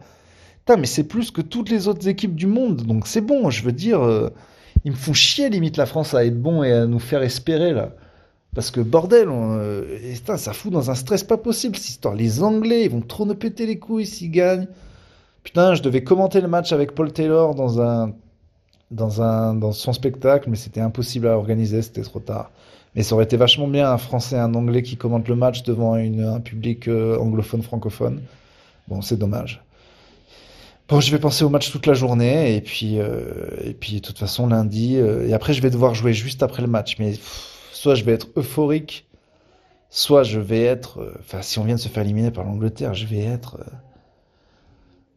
Putain, 0.59 0.77
mais 0.77 0.87
c'est 0.87 1.03
plus 1.03 1.31
que 1.31 1.41
toutes 1.41 1.69
les 1.69 1.89
autres 1.89 2.07
équipes 2.07 2.35
du 2.35 2.47
monde. 2.47 2.83
Donc 2.83 3.07
c'est 3.07 3.21
bon, 3.21 3.49
je 3.49 3.61
veux 3.65 3.73
dire. 3.73 4.01
Euh, 4.01 4.29
ils 4.85 4.91
me 4.91 4.97
font 4.97 5.13
chier 5.13 5.49
limite 5.49 5.75
la 5.75 5.85
France 5.85 6.13
à 6.13 6.23
être 6.23 6.41
bon 6.41 6.63
et 6.63 6.71
à 6.71 6.85
nous 6.85 6.99
faire 6.99 7.23
espérer 7.23 7.73
là. 7.73 7.91
Parce 8.55 8.71
que 8.71 8.81
bordel, 8.81 9.27
euh, 9.29 10.15
ça 10.15 10.53
fout 10.53 10.71
dans 10.71 10.89
un 10.89 10.95
stress 10.95 11.23
pas 11.23 11.37
possible 11.37 11.75
cette 11.75 11.89
histoire. 11.89 12.15
Les 12.15 12.41
Anglais, 12.41 12.85
ils 12.85 12.91
vont 12.91 13.01
trop 13.01 13.25
nous 13.25 13.35
péter 13.35 13.65
les 13.65 13.77
couilles 13.77 14.07
s'ils 14.07 14.31
gagnent. 14.31 14.67
Putain, 15.43 15.75
je 15.75 15.83
devais 15.83 16.03
commenter 16.03 16.41
le 16.41 16.47
match 16.47 16.73
avec 16.73 16.95
Paul 16.95 17.11
Taylor 17.13 17.55
dans 17.55 17.81
un 17.81 18.13
dans 18.91 19.21
un 19.21 19.53
dans 19.53 19.71
son 19.71 19.93
spectacle, 19.93 20.49
mais 20.49 20.55
c'était 20.55 20.81
impossible 20.81 21.27
à 21.27 21.37
organiser, 21.37 21.83
c'était 21.83 22.01
trop 22.01 22.19
tard. 22.19 22.49
Mais 22.95 23.03
ça 23.03 23.13
aurait 23.13 23.25
été 23.25 23.37
vachement 23.37 23.67
bien 23.67 23.91
un 23.91 23.99
Français 23.99 24.37
un 24.37 24.53
Anglais 24.55 24.81
qui 24.81 24.97
commentent 24.97 25.27
le 25.27 25.35
match 25.35 25.61
devant 25.61 25.95
une, 25.95 26.23
un 26.23 26.39
public 26.39 26.87
euh, 26.87 27.19
anglophone 27.19 27.61
francophone. 27.61 28.21
Bon, 28.87 29.01
c'est 29.01 29.17
dommage. 29.17 29.63
Bon, 30.87 30.99
je 30.99 31.11
vais 31.11 31.19
penser 31.19 31.43
au 31.43 31.49
match 31.49 31.71
toute 31.71 31.85
la 31.85 31.93
journée 31.93 32.55
et 32.55 32.61
puis 32.61 32.99
euh, 32.99 33.21
et 33.63 33.73
puis 33.75 33.97
de 33.97 33.99
toute 33.99 34.17
façon 34.17 34.47
lundi 34.47 34.95
et 34.95 35.33
après 35.33 35.53
je 35.53 35.61
vais 35.61 35.69
devoir 35.69 35.93
jouer 35.93 36.13
juste 36.13 36.41
après 36.41 36.63
le 36.63 36.67
match, 36.67 36.95
mais 36.97 37.13
soit 37.79 37.95
je 37.95 38.03
vais 38.03 38.11
être 38.11 38.27
euphorique, 38.35 39.07
soit 39.89 40.23
je 40.23 40.41
vais 40.41 40.63
être, 40.63 40.99
euh, 40.99 41.13
enfin, 41.19 41.41
si 41.41 41.59
on 41.59 41.63
vient 41.63 41.75
de 41.75 41.79
se 41.79 41.87
faire 41.87 42.03
éliminer 42.03 42.29
par 42.29 42.43
l'Angleterre, 42.43 42.93
je 42.93 43.05
vais 43.05 43.19
être. 43.19 43.55
Euh, 43.61 43.71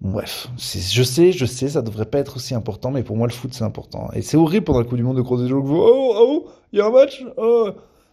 bref, 0.01 0.48
je 0.57 1.03
sais, 1.03 1.33
je 1.33 1.44
sais, 1.44 1.70
ça 1.70 1.83
devrait 1.83 2.07
pas 2.07 2.18
être 2.18 2.37
aussi 2.37 2.55
important, 2.55 2.92
mais 2.92 3.03
pour 3.03 3.16
moi 3.16 3.27
le 3.27 3.33
foot 3.33 3.53
c'est 3.53 3.64
important. 3.64 4.11
Et 4.12 4.22
c'est 4.22 4.37
horrible 4.37 4.64
pendant 4.64 4.79
le 4.79 4.85
coup 4.85 4.96
du 4.96 5.03
monde 5.03 5.16
de 5.16 5.22
croiser 5.22 5.44
des 5.44 5.51
gens 5.51 5.59
oh, 5.59 5.72
oh, 5.72 6.14
oh, 6.16 6.48
il 6.72 6.79
y 6.79 6.83
a 6.83 6.87
un 6.87 6.92
match, 6.92 7.25
oh. 7.37 7.70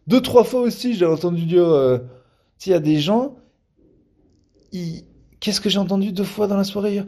deux, 0.08 0.22
trois 0.22 0.44
fois 0.44 0.62
aussi, 0.62 0.96
j'ai 0.96 1.06
entendu 1.06 1.46
dire, 1.46 1.68
euh, 1.68 2.00
s'il 2.58 2.72
y 2.72 2.76
a 2.76 2.80
des 2.80 2.98
gens, 2.98 3.36
qu'est-ce 5.40 5.62
que 5.62 5.70
j'ai 5.70 5.80
entendu 5.80 6.12
deux 6.12 6.24
fois 6.24 6.48
dans 6.48 6.58
la 6.58 6.64
soirée? 6.64 7.04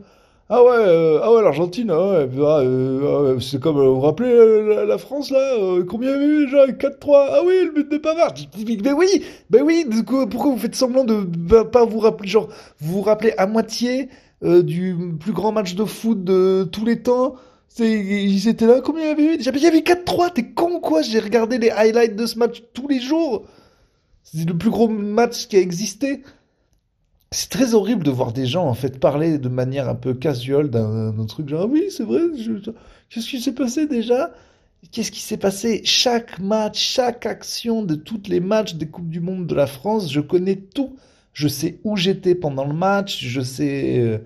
Ah 0.53 0.61
ouais, 0.65 0.69
euh, 0.73 1.19
ah 1.23 1.33
ouais, 1.33 1.41
l'Argentine, 1.41 1.91
ah 1.91 2.09
ouais, 2.09 2.27
bah, 2.27 2.59
euh, 2.59 3.37
ah 3.37 3.39
c'est 3.39 3.57
comme, 3.57 3.77
euh, 3.77 3.87
vous 3.87 3.95
vous 3.95 4.01
rappelez 4.01 4.85
la, 4.85 4.97
France 4.97 5.31
là, 5.31 5.55
combien 5.87 6.13
il 6.13 6.21
y 6.21 6.25
avait 6.25 6.45
déjà 6.45 6.67
4-3 6.67 7.27
Ah 7.31 7.39
oui, 7.45 7.53
le 7.63 7.71
but 7.71 7.89
de 7.89 7.97
Pavard. 7.97 8.33
Ben 8.83 8.93
oui, 8.93 9.23
ben 9.49 9.63
oui, 9.63 9.85
pourquoi 10.29 10.51
vous 10.51 10.57
faites 10.57 10.75
semblant 10.75 11.05
de 11.05 11.63
pas 11.63 11.85
vous 11.85 11.99
rappeler, 11.99 12.27
genre, 12.27 12.49
vous 12.81 12.95
vous 12.95 13.01
rappelez 13.01 13.33
à 13.37 13.47
moitié 13.47 14.09
du 14.43 14.97
plus 15.21 15.31
grand 15.31 15.53
match 15.53 15.73
de 15.73 15.85
foot 15.85 16.21
de 16.21 16.67
tous 16.69 16.83
les 16.83 17.01
temps? 17.01 17.35
Ils 17.79 18.49
étaient 18.49 18.67
là, 18.67 18.81
combien 18.83 19.03
il 19.03 19.07
y 19.07 19.11
avait 19.11 19.23
eu? 19.23 19.37
Il 19.37 19.61
y 19.63 19.67
avait 19.67 19.79
4-3, 19.79 20.33
t'es 20.33 20.51
con 20.51 20.81
quoi 20.81 21.01
J'ai 21.01 21.19
regardé 21.19 21.59
les 21.59 21.69
highlights 21.69 22.17
de 22.17 22.25
ce 22.25 22.37
match 22.37 22.61
tous 22.73 22.89
les 22.89 22.99
jours. 22.99 23.45
C'est 24.23 24.45
le 24.45 24.57
plus 24.57 24.69
gros 24.69 24.89
match 24.89 25.47
qui 25.47 25.55
a 25.55 25.59
existé 25.59 26.23
c'est 27.33 27.49
très 27.49 27.73
horrible 27.73 28.03
de 28.03 28.11
voir 28.11 28.33
des 28.33 28.45
gens 28.45 28.65
en 28.65 28.73
fait 28.73 28.99
parler 28.99 29.37
de 29.37 29.47
manière 29.47 29.87
un 29.87 29.95
peu 29.95 30.13
casual 30.13 30.69
d'un 30.69 31.25
truc 31.27 31.47
genre 31.47 31.69
oui 31.69 31.85
c'est 31.89 32.03
vrai 32.03 32.19
qu'est-ce 33.09 33.29
qui 33.29 33.41
s'est 33.41 33.53
passé 33.53 33.87
déjà? 33.87 34.31
Qu'est-ce 34.91 35.11
qui 35.11 35.21
s'est 35.21 35.37
passé? 35.37 35.81
Chaque 35.85 36.39
match 36.39 36.79
chaque 36.79 37.25
action 37.25 37.83
de 37.83 37.95
toutes 37.95 38.27
les 38.27 38.41
matchs 38.41 38.75
des 38.75 38.87
coupes 38.87 39.09
du 39.09 39.21
monde 39.21 39.47
de 39.47 39.55
la 39.55 39.67
France 39.67 40.11
je 40.11 40.19
connais 40.19 40.57
tout. 40.57 40.95
Je 41.33 41.47
sais 41.47 41.79
où 41.85 41.95
j'étais 41.95 42.35
pendant 42.35 42.65
le 42.65 42.73
match 42.73 43.23
je 43.23 43.39
sais 43.41 43.99
euh, 43.99 44.17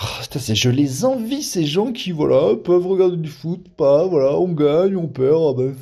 oh, 0.00 0.38
je 0.54 0.70
les 0.70 1.04
envie 1.04 1.42
ces 1.42 1.64
gens 1.64 1.90
qui 1.90 2.12
voilà 2.12 2.54
peuvent 2.54 2.86
regarder 2.86 3.16
du 3.16 3.30
foot 3.30 3.66
pas 3.76 4.06
voilà 4.06 4.38
on 4.38 4.52
gagne 4.52 4.96
on 4.96 5.08
perd 5.08 5.34
oh, 5.36 5.54
ben 5.54 5.74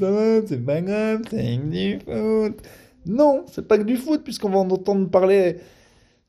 c'est 0.46 0.64
pas 0.64 0.80
grave 0.80 1.20
c'est 1.30 1.58
du 1.58 1.98
foot. 1.98 2.62
Non 3.04 3.44
c'est 3.52 3.68
pas 3.68 3.76
que 3.76 3.82
du 3.82 3.96
foot 3.98 4.22
puisqu'on 4.24 4.48
va 4.48 4.58
en 4.60 4.70
entendre 4.70 5.10
parler 5.10 5.58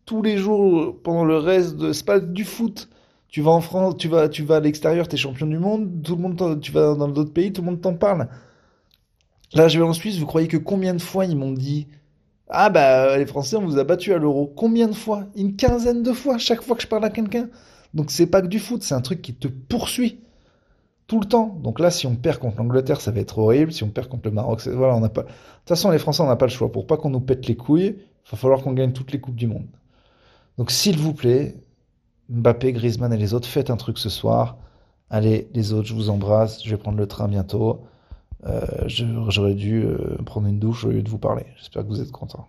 tous 0.06 0.22
les 0.22 0.38
jours 0.38 0.96
pendant 1.04 1.24
le 1.24 1.38
reste 1.38 1.78
de 1.78 1.94
c'est 1.94 2.06
pas 2.06 2.20
du 2.20 2.44
foot 2.44 2.90
tu 3.28 3.42
vas 3.42 3.52
en 3.52 3.62
France 3.62 3.96
tu 3.98 4.08
vas 4.08 4.30
tu 4.30 4.44
vas 4.44 4.58
à 4.58 4.60
l'extérieur 4.60 5.08
t'es 5.08 5.18
champion 5.18 5.48
du 5.48 5.58
monde 5.58 6.02
tout 6.04 6.16
le 6.16 6.22
monde 6.22 6.60
tu 6.62 6.72
vas 6.72 6.96
dans 6.96 7.08
d'autres 7.08 7.34
pays 7.34 7.52
tout 7.52 7.62
le 7.62 7.68
monde 7.68 7.82
t'en 7.82 7.96
parle 7.96 8.28
là 9.54 9.68
je 9.68 9.78
vais 9.78 9.86
en 9.86 9.94
Suisse 9.94 10.18
vous 10.18 10.26
croyez 10.26 10.48
que 10.48 10.58
combien 10.58 10.94
de 10.94 11.02
fois 11.02 11.26
ils 11.26 11.38
m'ont 11.38 11.52
dit 11.52 11.88
ah 12.50 12.70
bah 12.70 13.18
les 13.18 13.26
Français 13.26 13.56
on 13.56 13.66
vous 13.66 13.80
a 13.80 13.84
battu 13.84 14.14
à 14.14 14.18
l'euro 14.18 14.46
combien 14.56 14.88
de 14.88 14.94
fois? 14.94 15.26
Une 15.36 15.56
quinzaine 15.56 16.04
de 16.04 16.14
fois 16.14 16.38
chaque 16.38 16.62
fois 16.62 16.76
que 16.76 16.84
je 16.84 16.88
parle 16.88 17.06
à 17.06 17.10
quelqu'un 17.10 17.50
donc 17.94 18.12
c'est 18.12 18.28
pas 18.28 18.42
que 18.42 18.48
du 18.48 18.60
foot 18.60 18.84
c'est 18.84 18.96
un 18.96 19.02
truc 19.02 19.22
qui 19.22 19.34
te 19.34 19.48
poursuit 19.48 20.20
tout 21.08 21.20
le 21.20 21.26
temps. 21.26 21.60
Donc 21.62 21.80
là, 21.80 21.92
si 21.92 22.08
on 22.08 22.16
perd 22.16 22.40
contre 22.40 22.58
l'Angleterre, 22.58 23.02
ça 23.02 23.12
va 23.12 23.20
être 23.20 23.38
horrible. 23.38 23.72
Si 23.72 23.84
on 23.84 23.90
perd 23.90 24.08
contre 24.08 24.28
le 24.28 24.32
Maroc, 24.32 24.68
voilà, 24.68 24.96
on 24.96 25.00
n'a 25.00 25.10
pas. 25.10 25.24
De 25.24 25.28
toute 25.28 25.68
façon, 25.68 25.92
les 25.92 26.00
Français, 26.00 26.24
on 26.24 26.28
n'a 26.28 26.36
pas 26.36 26.46
le 26.46 26.52
choix. 26.52 26.72
Pour 26.72 26.88
pas 26.88 26.98
qu'on 26.98 27.10
nous 27.10 27.20
pète 27.20 27.48
les 27.48 27.56
couilles, 27.56 27.96
il 27.98 28.32
va 28.32 28.38
falloir 28.38 28.62
qu'on 28.62 28.74
gagne 28.74 28.92
toutes 28.92 29.12
les 29.12 29.20
coupes 29.20 29.36
du 29.36 29.48
monde. 29.48 29.68
Donc 30.58 30.72
s'il 30.72 30.98
vous 30.98 31.14
plaît, 31.14 31.56
Mbappé, 32.30 32.74
Griezmann 32.74 33.14
et 33.14 33.18
les 33.18 33.34
autres, 33.34 33.48
faites 33.48 33.70
un 33.70 33.78
truc 33.78 33.98
ce 33.98 34.10
soir. 34.10 34.58
Allez, 35.10 35.50
les 35.54 35.74
autres, 35.74 35.88
je 35.88 35.94
vous 35.94 36.10
embrasse. 36.10 36.64
Je 36.64 36.70
vais 36.70 36.78
prendre 36.78 36.98
le 36.98 37.08
train 37.08 37.28
bientôt. 37.28 37.86
Euh, 38.46 38.66
J'aurais 38.88 39.56
dû 39.56 39.84
euh, 39.84 40.18
prendre 40.26 40.48
une 40.48 40.60
douche 40.60 40.86
au 40.86 40.90
lieu 40.90 41.04
de 41.04 41.10
vous 41.10 41.18
parler. 41.20 41.46
J'espère 41.58 41.84
que 41.84 41.90
vous 41.90 42.02
êtes 42.02 42.12
contents. 42.12 42.48